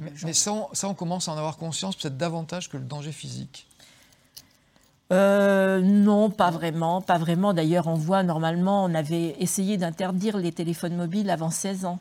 Mais, 0.00 0.12
mais 0.24 0.32
ça, 0.32 0.52
on, 0.84 0.94
commence 0.94 1.28
à 1.28 1.32
en 1.32 1.36
avoir 1.36 1.56
conscience 1.56 1.96
peut-être 1.96 2.16
davantage 2.16 2.68
que 2.68 2.76
le 2.76 2.84
danger 2.84 3.12
physique? 3.12 3.66
non, 5.10 6.28
pas 6.28 6.50
vraiment, 6.50 7.00
pas 7.00 7.16
vraiment. 7.16 7.54
D'ailleurs, 7.54 7.86
on 7.86 7.94
voit 7.94 8.22
normalement, 8.22 8.84
on 8.84 8.94
avait 8.94 9.36
essayé 9.40 9.78
d'interdire 9.78 10.36
les 10.36 10.52
téléphones 10.52 10.96
mobiles 10.96 11.30
avant 11.30 11.50
16 11.50 11.86
ans. 11.86 11.98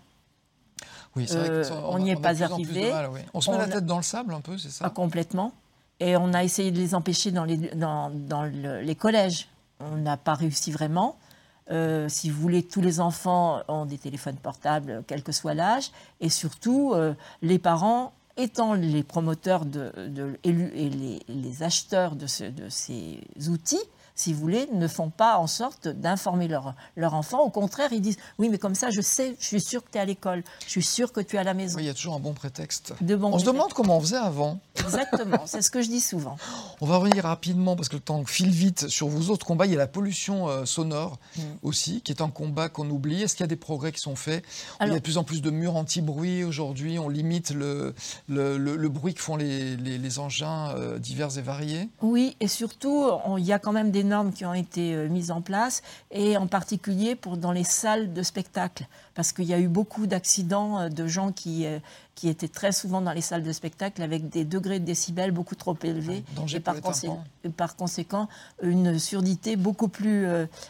Euh, 1.32 1.64
on 1.86 2.00
n'y 2.00 2.12
est 2.12 2.22
pas 2.22 2.44
arrivé. 2.44 2.92
On 3.34 3.42
se 3.42 3.52
met 3.52 3.58
la 3.58 3.68
tête 3.68 3.86
dans 3.86 3.98
le 3.98 4.04
sable 4.04 4.34
un 4.34 4.42
peu, 4.42 4.58
c'est 4.58 4.70
ça 4.70 4.86
ah, 4.86 4.90
Complètement. 4.90 5.54
Et 6.00 6.16
on 6.16 6.34
a 6.34 6.44
essayé 6.44 6.72
de 6.72 6.78
les 6.78 6.94
empêcher 6.94 7.32
dans 7.32 7.46
les, 7.46 7.58
dans, 7.58 8.12
les 8.44 8.96
collèges. 8.96 9.48
On 9.80 9.98
n'a 9.98 10.18
pas 10.18 10.34
réussi 10.34 10.72
vraiment. 10.72 11.18
Euh, 11.70 12.08
si 12.08 12.30
vous 12.30 12.40
voulez, 12.40 12.64
tous 12.64 12.82
les 12.82 13.00
enfants 13.00 13.62
ont 13.68 13.86
des 13.86 13.98
téléphones 13.98 14.38
portables, 14.38 15.04
quel 15.08 15.24
que 15.24 15.32
soit 15.32 15.54
l'âge. 15.54 15.92
Et 16.22 16.30
surtout, 16.30 16.94
euh, 16.94 17.14
les 17.42 17.60
parents 17.60 18.14
étant 18.38 18.74
les 18.76 19.04
promoteurs 19.04 19.66
de, 19.66 19.92
et 20.44 20.52
les, 20.52 21.20
les, 21.28 21.64
acheteurs 21.64 22.16
de, 22.16 22.28
de 22.52 22.70
ces 22.70 23.20
outils, 23.50 23.82
si 24.18 24.34
vous 24.34 24.40
voulez, 24.40 24.68
ne 24.74 24.88
font 24.88 25.10
pas 25.10 25.38
en 25.38 25.48
sorte 25.48 25.88
d'informer 25.88 26.48
leur, 26.48 26.74
leur 26.96 27.14
enfant. 27.14 27.42
Au 27.42 27.50
contraire, 27.50 27.94
ils 27.94 28.02
disent 28.02 28.18
Oui, 28.40 28.50
mais 28.50 28.58
comme 28.58 28.76
ça, 28.76 28.90
je 28.90 29.02
sais, 29.02 29.36
je 29.40 29.46
suis 29.46 29.62
sûr 29.62 29.84
que 29.84 29.92
tu 29.92 29.98
es 29.98 30.02
à 30.02 30.06
l'école, 30.06 30.44
je 30.66 30.72
suis 30.72 30.84
sûr 30.84 31.14
que 31.14 31.22
tu 31.22 31.36
es 31.36 31.40
à 31.40 31.44
la 31.44 31.54
maison. 31.54 31.78
Oui, 31.78 31.84
il 31.84 31.88
y 31.88 31.90
a 31.90 31.94
toujours 31.94 32.16
un 32.16 32.20
bon 32.20 32.34
prétexte. 32.34 32.94
on 33.00 33.40
se 33.40 33.46
demande 33.46 33.74
comment 33.74 33.98
on 33.98 34.02
faisait 34.02 34.18
avant. 34.18 34.60
Exactement, 34.80 35.44
c'est 35.46 35.62
ce 35.62 35.70
que 35.70 35.82
je 35.82 35.90
dis 35.90 36.02
souvent. 36.02 36.36
On 36.82 36.88
va 36.88 36.98
revenir 36.98 37.24
rapidement, 37.24 37.76
parce 37.76 37.90
que 37.90 37.96
le 37.96 38.02
temps 38.02 38.26
file 38.26 38.50
vite, 38.50 38.88
sur 38.88 39.08
vos 39.08 39.32
autres 39.32 39.46
combats. 39.46 39.68
Il 39.68 39.72
y 39.72 39.76
a 39.76 39.78
la 39.78 39.88
pollution 39.88 40.50
euh, 40.50 40.66
sonore 40.66 41.20
mm. 41.36 41.42
aussi, 41.62 42.02
qui 42.02 42.12
est 42.12 42.22
un 42.22 42.30
combat 42.30 42.70
qu'on 42.70 42.90
oublie. 42.90 43.22
Est-ce 43.22 43.36
qu'il 43.36 43.44
y 43.44 43.46
a 43.46 43.48
des 43.48 43.56
progrès 43.56 43.92
qui 43.92 44.00
sont 44.00 44.16
faits? 44.16 44.44
Il 44.82 44.88
y 44.88 44.92
a 44.92 44.96
de 44.96 45.00
plus 45.00 45.18
en 45.18 45.24
plus 45.24 45.42
de 45.42 45.52
murs 45.52 45.76
anti-bruit 45.76 46.44
aujourd'hui. 46.44 46.98
On 46.98 47.10
limite 47.10 47.52
le, 47.52 47.94
le, 48.28 48.88
bruit 48.90 49.14
que 49.14 49.22
font 49.22 49.36
les, 49.36 49.76
les, 49.78 50.20
engins 50.20 50.72
euh, 50.76 50.98
divers 50.98 51.38
et 51.38 51.42
variés. 51.42 51.90
Oui, 52.02 52.36
et 52.40 52.48
surtout, 52.48 53.10
il 53.38 53.46
y 53.46 53.54
a 53.54 53.60
quand 53.60 53.74
même 53.74 53.92
des 53.92 54.04
normes 54.08 54.34
qui 54.34 54.46
ont 54.46 54.54
été 54.54 54.96
euh, 54.96 55.08
mises 55.10 55.32
en 55.32 55.42
place, 55.42 55.82
et 56.12 56.38
en 56.38 56.48
particulier 56.48 57.16
pour, 57.16 57.38
dans 57.38 57.52
les 57.52 57.64
salles 57.64 58.14
de 58.14 58.24
spectacle, 58.24 58.88
parce 59.18 59.32
qu'il 59.32 59.46
y 59.46 59.54
a 59.56 59.60
eu 59.60 59.68
beaucoup 59.68 60.06
d'accidents 60.06 60.78
euh, 60.78 60.90
de 60.90 61.08
gens 61.08 61.32
qui, 61.32 61.66
euh, 61.66 61.80
qui 62.14 62.30
étaient 62.30 62.48
très 62.48 62.72
souvent 62.72 63.02
dans 63.02 63.14
les 63.14 63.22
salles 63.22 63.42
de 63.42 63.52
spectacle 63.52 64.04
avec 64.04 64.30
des 64.30 64.46
degrés 64.46 64.80
de 64.80 64.86
décibels 64.86 65.32
beaucoup 65.32 65.56
trop 65.56 65.76
élevés, 65.82 66.24
et 66.54 66.60
par, 66.60 66.76
par, 67.56 67.76
conséquent 67.76 68.30
une 68.62 69.00
surdité 69.00 69.56
beaucoup 69.56 69.88
plus 69.88 70.28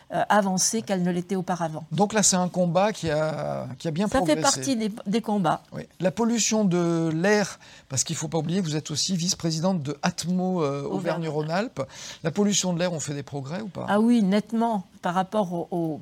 avancée 0.10 0.82
qu'elle 0.82 1.04
ne 1.04 1.12
l'était 1.12 1.36
auparavant. 1.36 1.86
Donc 1.92 2.14
là, 2.14 2.24
c'est 2.24 2.36
un 2.36 2.50
combat 2.50 2.92
qui 2.92 3.10
a, 3.10 3.68
qui 3.80 3.88
a 3.88 3.92
bien 3.92 4.08
Ça 4.08 4.18
progressé. 4.18 4.42
Ça 4.42 4.52
fait 4.52 4.58
partie 4.58 4.92
des, 5.06 5.22
combats. 5.22 5.62
La 6.00 6.12
pollution 6.12 6.66
de 6.66 7.10
l'air, 7.14 7.60
parce 7.88 8.04
qu'il 8.04 8.16
ne 8.16 8.20
faut 8.20 8.28
pas 8.28 8.38
oublier 8.38 8.60
que 8.60 8.66
vous 8.66 8.76
êtes 8.76 8.92
aussi 8.92 9.16
vice-présidente 9.16 9.82
de 9.82 9.98
Atmo 10.04 10.64
Auvergne-Rhône-Alpes. 10.64 11.82
La 12.24 12.32
pollution 12.32 12.74
de 12.74 12.80
l'air, 12.80 12.92
on 12.92 13.00
fait 13.00 13.14
des 13.14 13.24
progrès 13.24 13.62
ou 13.62 13.68
pas? 13.68 13.86
Ah 13.88 14.02
oui, 14.02 14.22
nettement. 14.22 14.86
Par 15.02 15.14
rapport 15.14 15.72
aux, 15.72 16.02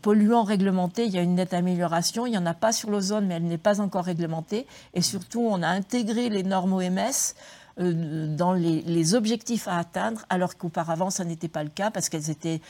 polluants 0.00 0.44
réglementés, 0.44 1.06
il 1.06 1.12
y 1.12 1.18
a 1.18 1.22
une 1.22 1.34
nette 1.34 1.54
amélioration. 1.54 2.26
Il 2.26 2.30
n'y 2.30 2.38
en 2.38 2.46
a 2.46 2.54
pas 2.54 2.72
sur 2.72 2.90
l'ozone, 2.90 3.26
mais 3.26 3.34
elle 3.34 3.44
n'est 3.44 3.58
pas 3.58 3.80
encore 3.80 4.04
réglementée. 4.04 4.66
Et 4.94 5.02
surtout, 5.02 5.40
on 5.40 5.62
a 5.62 5.68
intégré 5.68 6.28
les 6.28 6.42
normes 6.42 6.72
OMS 6.72 7.34
euh, 7.80 8.36
dans 8.36 8.52
les, 8.52 9.14
objectifs 9.14 9.66
à 9.68 9.78
atteindre, 9.78 10.24
alors 10.28 10.56
qu'auparavant, 10.56 11.10
ça 11.10 11.24
n'était 11.24 11.48
pas 11.48 11.64
le 11.64 11.70
cas, 11.70 11.90
parce 11.90 12.08
qu'elles 12.08 12.22
c'était 12.22 12.60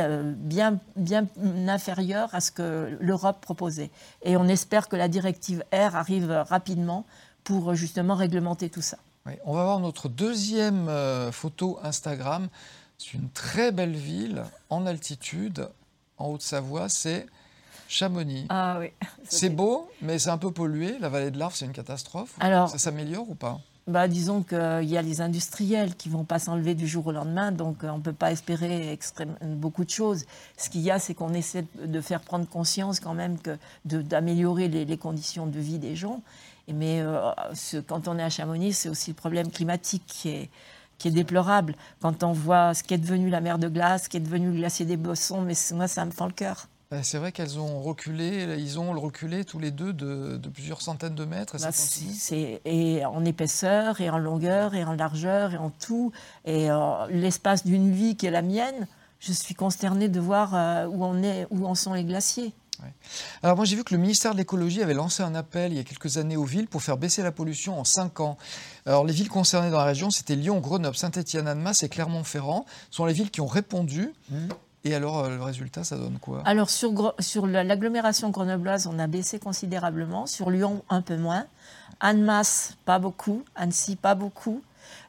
euh, 0.00 0.32
bien, 0.36 0.78
bien 0.96 1.26
inférieures 1.68 2.34
à 2.34 2.40
ce 2.40 2.52
que 2.52 2.96
l'Europe 3.00 3.40
proposait. 3.40 3.90
Et 4.22 4.36
on 4.36 4.46
espère 4.46 4.88
que 4.88 4.96
la 4.96 5.08
directive 5.08 5.64
R 5.72 5.96
arrive 5.96 6.30
rapidement 6.48 7.06
pour 7.44 7.74
justement 7.74 8.14
réglementer 8.14 8.70
tout 8.70 8.82
ça 8.82 8.98
on 9.44 9.54
va 9.54 9.64
voir 9.64 9.80
notre 9.80 10.08
deuxième 10.08 10.88
euh, 10.88 11.32
photo 11.32 11.78
Instagram. 11.82 12.48
C'est 12.98 13.14
une 13.14 13.28
très 13.30 13.72
belle 13.72 13.96
ville 13.96 14.44
en 14.70 14.86
altitude, 14.86 15.68
en 16.18 16.28
Haute-Savoie. 16.28 16.88
C'est 16.88 17.26
Chamonix. 17.88 18.46
Ah 18.48 18.78
oui. 18.80 18.92
C'est 19.28 19.50
beau, 19.50 19.88
mais 20.02 20.18
c'est 20.18 20.30
un 20.30 20.38
peu 20.38 20.50
pollué. 20.50 20.98
La 20.98 21.08
vallée 21.08 21.30
de 21.30 21.38
l'Arve, 21.38 21.54
c'est 21.54 21.66
une 21.66 21.72
catastrophe. 21.72 22.34
Alors, 22.40 22.68
ça 22.68 22.78
s'améliore 22.78 23.28
ou 23.28 23.34
pas? 23.34 23.60
bah, 23.86 24.08
disons 24.08 24.42
qu'il 24.42 24.88
y 24.88 24.96
a 24.96 25.02
les 25.02 25.20
industriels 25.20 25.94
qui 25.94 26.08
vont 26.08 26.24
pas 26.24 26.40
s'enlever 26.40 26.74
du 26.74 26.88
jour 26.88 27.06
au 27.06 27.12
lendemain, 27.12 27.52
donc 27.52 27.84
euh, 27.84 27.88
on 27.88 27.98
ne 27.98 28.02
peut 28.02 28.12
pas 28.12 28.32
espérer 28.32 28.98
beaucoup 29.42 29.84
de 29.84 29.90
choses. 29.90 30.24
Ce 30.56 30.68
qu'il 30.68 30.80
y 30.80 30.90
a, 30.90 30.98
c'est 30.98 31.14
qu'on 31.14 31.32
essaie 31.34 31.64
de 31.80 32.00
faire 32.00 32.20
prendre 32.20 32.48
conscience 32.48 32.98
quand 32.98 33.14
même 33.14 33.38
que 33.38 33.56
d'améliorer 33.84 34.68
les, 34.68 34.96
conditions 34.96 35.46
de 35.46 35.60
vie 35.60 35.78
des 35.78 35.94
gens. 35.94 36.22
Mais 36.68 37.00
euh, 37.00 37.30
quand 37.86 38.08
on 38.08 38.18
est 38.18 38.24
à 38.24 38.30
Chamonix, 38.30 38.72
c'est 38.72 38.88
aussi 38.88 39.10
le 39.10 39.16
problème 39.16 39.52
climatique 39.52 40.02
qui 40.06 40.30
est, 40.30 40.50
qui 40.98 41.08
est 41.08 41.12
déplorable. 41.12 41.74
Quand 42.00 42.22
on 42.22 42.32
voit 42.32 42.74
ce 42.74 42.82
qu'est 42.82 42.98
devenu 42.98 43.30
la 43.30 43.40
mer 43.40 43.58
de 43.58 43.68
glace, 43.68 44.04
ce 44.04 44.08
qui 44.08 44.16
est 44.16 44.20
devenu 44.20 44.50
le 44.50 44.56
glacier 44.56 44.86
des 44.86 44.96
Bossons, 44.96 45.42
mais 45.42 45.54
moi, 45.74 45.88
ça 45.88 46.04
me 46.04 46.10
fend 46.10 46.26
le 46.26 46.32
cœur. 46.32 46.68
Ben, 46.90 47.02
c'est 47.02 47.18
vrai 47.18 47.32
qu'elles 47.32 47.58
ont 47.58 47.82
reculé, 47.82 48.56
ils 48.60 48.78
ont 48.78 48.92
reculé 48.92 49.44
tous 49.44 49.58
les 49.58 49.72
deux 49.72 49.92
de, 49.92 50.38
plusieurs 50.48 50.80
centaines 50.80 51.16
de 51.16 51.24
mètres. 51.24 51.56
Et, 51.56 51.58
bah, 51.58 52.60
et 52.64 53.04
en 53.04 53.24
épaisseur, 53.24 54.00
et 54.00 54.08
en 54.08 54.18
longueur, 54.18 54.74
et 54.74 54.84
en 54.84 54.92
largeur, 54.92 55.54
et 55.54 55.56
en 55.56 55.70
tout. 55.70 56.12
Et 56.44 56.70
euh, 56.70 57.06
l'espace 57.10 57.66
d'une 57.66 57.90
vie 57.90 58.16
qui 58.16 58.26
est 58.26 58.30
la 58.30 58.42
mienne, 58.42 58.86
je 59.18 59.32
suis 59.32 59.54
consternée 59.54 60.08
de 60.08 60.20
voir 60.20 60.54
euh, 60.54 60.86
où, 60.86 61.04
on 61.04 61.24
est, 61.24 61.48
où 61.50 61.66
en 61.66 61.74
sont 61.74 61.92
les 61.92 62.04
glaciers. 62.04 62.52
Alors 63.42 63.56
moi 63.56 63.64
j'ai 63.64 63.76
vu 63.76 63.84
que 63.84 63.94
le 63.94 64.00
ministère 64.00 64.32
de 64.32 64.38
l'écologie 64.38 64.82
avait 64.82 64.94
lancé 64.94 65.22
un 65.22 65.34
appel 65.34 65.72
il 65.72 65.76
y 65.76 65.80
a 65.80 65.84
quelques 65.84 66.18
années 66.18 66.36
aux 66.36 66.44
villes 66.44 66.68
pour 66.68 66.82
faire 66.82 66.96
baisser 66.96 67.22
la 67.22 67.32
pollution 67.32 67.78
en 67.78 67.84
5 67.84 68.20
ans. 68.20 68.36
Alors 68.84 69.04
les 69.04 69.12
villes 69.12 69.28
concernées 69.28 69.70
dans 69.70 69.78
la 69.78 69.84
région, 69.84 70.10
c'était 70.10 70.36
Lyon, 70.36 70.60
Grenoble, 70.60 70.96
Saint-Étienne, 70.96 71.48
Annemasse 71.48 71.82
et 71.82 71.88
Clermont-Ferrand, 71.88 72.66
sont 72.90 73.06
les 73.06 73.12
villes 73.12 73.30
qui 73.30 73.40
ont 73.40 73.46
répondu. 73.46 74.12
Mmh. 74.30 74.48
Et 74.86 74.94
alors, 74.94 75.18
euh, 75.18 75.36
le 75.36 75.42
résultat, 75.42 75.82
ça 75.82 75.96
donne 75.96 76.18
quoi? 76.20 76.42
Alors, 76.44 76.70
sur, 76.70 77.12
sur 77.18 77.48
l'agglomération 77.48 78.30
grenobloise, 78.30 78.86
on 78.86 79.00
a 79.00 79.08
baissé 79.08 79.40
considérablement. 79.40 80.26
Sur 80.26 80.48
Lyon, 80.48 80.84
un 80.88 81.02
peu 81.02 81.16
moins. 81.16 81.46
Annemasse, 81.98 82.76
pas 82.84 83.00
beaucoup. 83.00 83.42
Annecy, 83.56 83.96
pas 83.96 84.14
beaucoup. 84.14 84.62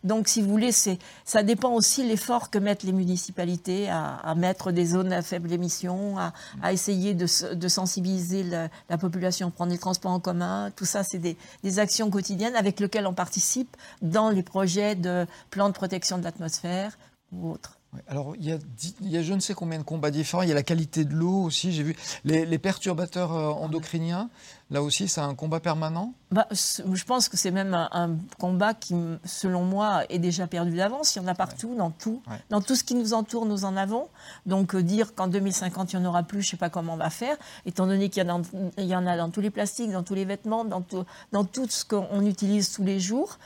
Donc, 0.04 0.28
si 0.28 0.42
vous 0.42 0.50
voulez, 0.50 0.72
ça 0.72 1.44
dépend 1.44 1.72
aussi 1.72 2.08
l'effort 2.08 2.50
que 2.50 2.58
mettent 2.58 2.84
les 2.84 2.92
municipalités 2.92 3.90
à, 3.90 4.34
mettre 4.36 4.72
des 4.72 4.86
zones 4.86 5.12
à 5.12 5.22
faible 5.22 5.52
émission, 5.52 6.16
à, 6.18 6.74
essayer 6.74 7.14
de, 7.14 7.28
sensibiliser 7.68 8.44
la, 8.44 8.98
population, 8.98 9.52
prendre 9.52 9.72
des 9.72 9.78
transports 9.78 10.12
en 10.12 10.20
commun. 10.20 10.72
Tout 10.76 10.86
ça, 10.86 11.04
c'est 11.04 11.20
des, 11.20 11.38
des, 11.64 11.80
actions 11.80 12.10
quotidiennes 12.10 12.56
avec 12.56 12.80
lesquelles 12.80 13.08
on 13.08 13.14
participe 13.14 13.76
dans 14.02 14.30
les 14.30 14.44
projets 14.44 14.96
de 14.96 15.26
plan 15.50 15.68
de 15.68 15.74
protection 15.74 16.18
de 16.18 16.24
l'atmosphère 16.24 16.98
ou 17.32 17.52
autres. 17.52 17.78
Alors, 18.08 18.36
il 18.38 18.46
y, 18.46 19.18
a, 19.18 19.22
je 19.22 19.34
ne 19.34 19.40
sais 19.40 19.54
combien 19.54 19.80
de 19.80 19.84
combats 19.84 20.12
différents. 20.12 20.44
Il 20.44 20.50
y 20.50 20.52
a 20.52 20.56
la 20.56 20.64
qualité 20.64 21.06
de 21.06 21.14
l'eau 21.14 21.44
aussi. 21.44 21.72
J'ai 21.72 21.84
vu 21.84 21.96
les, 22.24 22.58
perturbateurs 22.58 23.34
euh, 23.34 23.50
endocriniens. 23.50 24.30
Là 24.70 24.84
aussi, 24.84 25.08
c'est 25.08 25.22
un 25.22 25.34
combat 25.34 25.60
permanent? 25.60 26.14
Bah, 26.32 26.46
Je 26.52 27.04
pense 27.06 27.30
que 27.30 27.38
c'est 27.38 27.52
même 27.52 27.74
un, 27.74 28.18
combat 28.38 28.74
qui, 28.74 28.96
selon 29.24 29.64
moi, 29.64 30.04
est 30.10 30.20
déjà 30.20 30.46
perdu 30.48 30.76
d'avance. 30.76 31.16
Il 31.16 31.20
y 31.20 31.22
en 31.22 31.28
a 31.28 31.36
partout, 31.36 31.76
dans 31.76 31.92
tout. 31.92 32.22
Dans 32.50 32.62
tout 32.62 32.76
ce 32.76 32.84
qui 32.84 32.96
nous 32.96 33.14
entoure, 33.14 33.46
nous 33.46 33.64
en 33.64 33.78
avons. 33.78 34.10
Donc, 34.46 34.76
euh, 34.76 34.84
dire 34.84 35.16
qu'en 35.16 35.28
2050, 35.28 35.94
il 35.94 36.00
n'y 36.00 36.06
en 36.06 36.10
aura 36.10 36.24
plus, 36.24 36.42
je 36.42 36.48
ne 36.48 36.52
sais 36.52 36.58
pas 36.58 36.70
comment 36.70 36.94
on 36.94 36.98
va 36.98 37.10
faire, 37.10 37.38
étant 37.66 37.88
donné 37.88 38.10
qu'il 38.10 38.24
y, 38.24 38.82
y, 38.82 38.96
en 38.96 39.08
a 39.08 39.18
dans 39.18 39.30
tous 39.30 39.42
les 39.42 39.52
plastiques, 39.52 39.92
dans 39.92 40.04
tous 40.04 40.16
les 40.16 40.26
vêtements, 40.26 40.66
dans 40.66 40.82
tout, 40.82 41.06
dans 41.32 41.46
tout 41.46 41.68
ce 41.70 41.86
qu'on 41.86 42.26
utilise 42.26 42.72
tous 42.72 42.84
les 42.84 43.00
jours. 43.00 43.38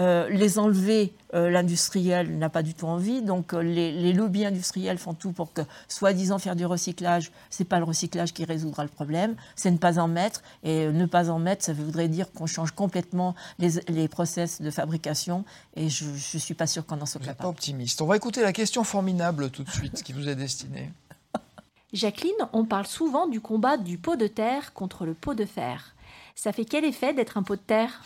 Euh, 0.00 0.28
les 0.30 0.58
enlever, 0.58 1.12
euh, 1.34 1.50
l'industriel 1.50 2.38
n'a 2.38 2.48
pas 2.48 2.62
du 2.62 2.72
tout 2.72 2.86
envie. 2.86 3.20
Donc 3.20 3.52
euh, 3.52 3.62
les, 3.62 4.12
lobbies 4.14 4.46
industriels 4.46 4.96
font 4.96 5.12
tout 5.12 5.32
pour 5.32 5.52
que, 5.52 5.60
soi-disant, 5.86 6.38
faire 6.38 6.56
du 6.56 6.64
recyclage, 6.64 7.30
ce 7.50 7.62
n'est 7.62 7.68
pas 7.68 7.78
le 7.78 7.84
recyclage 7.84 8.32
qui 8.32 8.44
résoudra 8.44 8.84
le 8.84 8.88
problème, 8.88 9.34
c'est 9.54 9.70
ne 9.70 9.76
pas 9.76 9.98
en 9.98 10.08
mettre. 10.08 10.42
Et 10.62 10.86
ne 10.86 11.06
pas 11.06 11.28
en 11.28 11.38
mettre, 11.38 11.64
ça 11.64 11.74
voudrait 11.74 12.08
dire 12.08 12.32
qu'on 12.32 12.46
change 12.46 12.72
complètement 12.72 13.34
les, 13.58 14.08
process 14.08 14.62
de 14.62 14.70
fabrication. 14.70 15.44
Et 15.76 15.88
je 15.88 16.04
ne 16.06 16.38
suis 16.38 16.54
pas 16.54 16.66
sûre 16.66 16.86
qu'on 16.86 17.00
en 17.00 17.06
soit 17.06 17.20
vous 17.20 17.26
capable. 17.26 17.42
pas 17.42 17.48
optimiste. 17.48 18.00
On 18.00 18.06
va 18.06 18.16
écouter 18.16 18.40
la 18.40 18.52
question 18.52 18.84
formidable 18.84 19.50
tout 19.50 19.62
de 19.62 19.70
suite 19.70 20.02
qui 20.02 20.12
vous 20.12 20.28
est 20.28 20.36
destinée. 20.36 20.90
Jacqueline, 21.92 22.32
on 22.54 22.64
parle 22.64 22.86
souvent 22.86 23.26
du 23.26 23.40
combat 23.40 23.76
du 23.76 23.98
pot 23.98 24.16
de 24.16 24.26
terre 24.26 24.72
contre 24.72 25.04
le 25.04 25.12
pot 25.12 25.34
de 25.34 25.44
fer. 25.44 25.94
Ça 26.34 26.52
fait 26.52 26.64
quel 26.64 26.86
effet 26.86 27.12
d'être 27.12 27.36
un 27.36 27.42
pot 27.42 27.56
de 27.56 27.60
terre? 27.60 28.02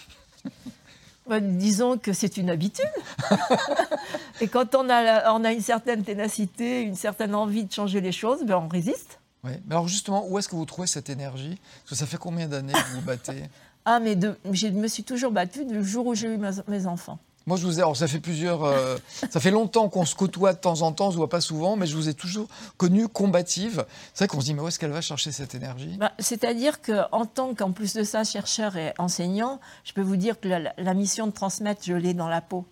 Bah, 1.28 1.40
disons 1.40 1.98
que 1.98 2.12
c'est 2.12 2.36
une 2.36 2.50
habitude. 2.50 2.84
et 4.40 4.48
quand 4.48 4.74
on 4.74 4.88
a, 4.88 5.32
on 5.32 5.44
a 5.44 5.52
une 5.52 5.60
certaine 5.60 6.04
ténacité, 6.04 6.82
une 6.82 6.94
certaine 6.94 7.34
envie 7.34 7.64
de 7.64 7.72
changer 7.72 8.00
les 8.00 8.12
choses, 8.12 8.44
ben 8.44 8.56
on 8.56 8.68
résiste. 8.68 9.18
Oui. 9.44 9.52
Mais 9.66 9.74
alors 9.74 9.88
justement, 9.88 10.26
où 10.28 10.38
est-ce 10.38 10.48
que 10.48 10.56
vous 10.56 10.64
trouvez 10.64 10.86
cette 10.86 11.10
énergie? 11.10 11.58
Parce 11.82 11.90
que 11.90 11.94
ça 11.96 12.06
fait 12.06 12.18
combien 12.18 12.48
d'années 12.48 12.72
que 12.72 12.90
vous 12.90 13.00
vous 13.00 13.06
battez? 13.06 13.44
Ah, 13.84 14.00
mais 14.00 14.18
je 14.52 14.66
me 14.68 14.88
suis 14.88 15.04
toujours 15.04 15.30
battue 15.30 15.64
du 15.64 15.84
jour 15.84 16.06
où 16.06 16.14
j'ai 16.14 16.28
eu 16.28 16.38
mes 16.68 16.86
enfants. 16.86 17.18
Moi, 17.48 17.56
je 17.56 17.64
vous 17.64 17.78
ai. 17.78 17.82
Alors, 17.82 17.96
ça 17.96 18.08
fait 18.08 18.18
plusieurs. 18.18 18.64
Euh, 18.64 18.96
ça 19.30 19.38
fait 19.38 19.52
longtemps 19.52 19.88
qu'on 19.88 20.04
se 20.04 20.16
côtoie 20.16 20.52
de 20.52 20.58
temps 20.58 20.82
en 20.82 20.90
temps, 20.90 21.08
on 21.08 21.10
se 21.12 21.16
voit 21.16 21.28
pas 21.28 21.40
souvent, 21.40 21.76
mais 21.76 21.86
je 21.86 21.94
vous 21.94 22.08
ai 22.08 22.14
toujours 22.14 22.48
connue 22.76 23.06
combative. 23.06 23.86
C'est 24.14 24.24
vrai 24.24 24.28
qu'on 24.28 24.40
se 24.40 24.46
dit, 24.46 24.54
mais 24.54 24.62
où 24.62 24.68
est-ce 24.68 24.80
qu'elle 24.80 24.90
va 24.90 25.00
chercher 25.00 25.30
cette 25.30 25.54
énergie? 25.54 25.96
Bah, 25.96 26.10
C'est-à-dire 26.18 26.82
qu'en 26.82 27.24
tant 27.24 27.54
qu'en 27.54 27.70
plus 27.70 27.94
de 27.94 28.02
ça, 28.02 28.24
chercheur 28.24 28.76
et 28.76 28.94
enseignant, 28.98 29.60
je 29.84 29.92
peux 29.92 30.02
vous 30.02 30.16
dire 30.16 30.40
que 30.40 30.48
la, 30.48 30.94
mission 30.94 31.28
de 31.28 31.32
transmettre, 31.32 31.82
je 31.84 31.92
l'ai 31.92 32.14
dans 32.14 32.28
la 32.28 32.40
peau. 32.40 32.64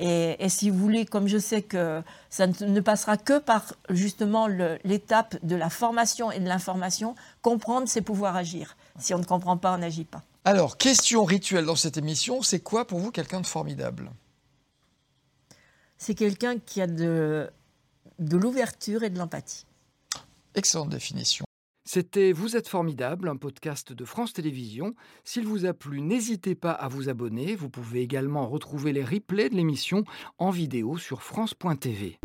Et, 0.00 0.48
si 0.48 0.68
vous 0.68 0.78
voulez, 0.78 1.06
comme 1.06 1.28
je 1.28 1.38
sais 1.38 1.62
que 1.62 2.02
ça 2.28 2.48
ne, 2.48 2.80
passera 2.80 3.16
que 3.16 3.38
par 3.38 3.72
justement 3.88 4.48
l'étape 4.84 5.36
de 5.44 5.54
la 5.54 5.70
formation 5.70 6.32
et 6.32 6.40
de 6.40 6.48
l'information, 6.48 7.14
comprendre, 7.40 7.86
c'est 7.88 8.02
pouvoir 8.02 8.34
agir. 8.34 8.76
Si 8.98 9.14
on 9.14 9.18
ne 9.18 9.24
comprend 9.24 9.56
pas, 9.56 9.72
on 9.74 9.78
n'agit 9.78 10.04
pas. 10.04 10.22
Alors, 10.44 10.78
question 10.78 11.24
rituelle 11.24 11.66
dans 11.66 11.76
cette 11.76 11.96
émission, 11.96 12.42
c'est 12.42 12.60
quoi 12.60 12.86
pour 12.86 13.00
vous 13.00 13.10
quelqu'un 13.10 13.40
de 13.40 13.46
formidable? 13.46 14.10
C'est 15.98 16.14
quelqu'un 16.14 16.58
qui 16.58 16.80
a 16.80 16.86
de, 16.86 17.50
de 18.18 18.36
l'ouverture 18.36 19.02
et 19.02 19.10
de 19.10 19.18
l'empathie. 19.18 19.66
Excellente 20.54 20.90
définition. 20.90 21.44
C'était 21.84 22.32
Vous 22.32 22.54
êtes 22.54 22.68
formidable, 22.68 23.28
un 23.28 23.36
podcast 23.36 23.94
de 23.94 24.04
France 24.04 24.34
Télévisions. 24.34 24.94
S'il 25.24 25.46
vous 25.46 25.64
a 25.64 25.72
plu, 25.72 26.02
n'hésitez 26.02 26.54
pas 26.54 26.72
à 26.72 26.86
vous 26.86 27.08
abonner. 27.08 27.56
Vous 27.56 27.70
pouvez 27.70 28.02
également 28.02 28.46
retrouver 28.46 28.92
les 28.92 29.02
replays 29.02 29.48
de 29.48 29.54
l'émission 29.54 30.04
en 30.36 30.50
vidéo 30.50 30.98
sur 30.98 31.22
France.tv. 31.22 32.18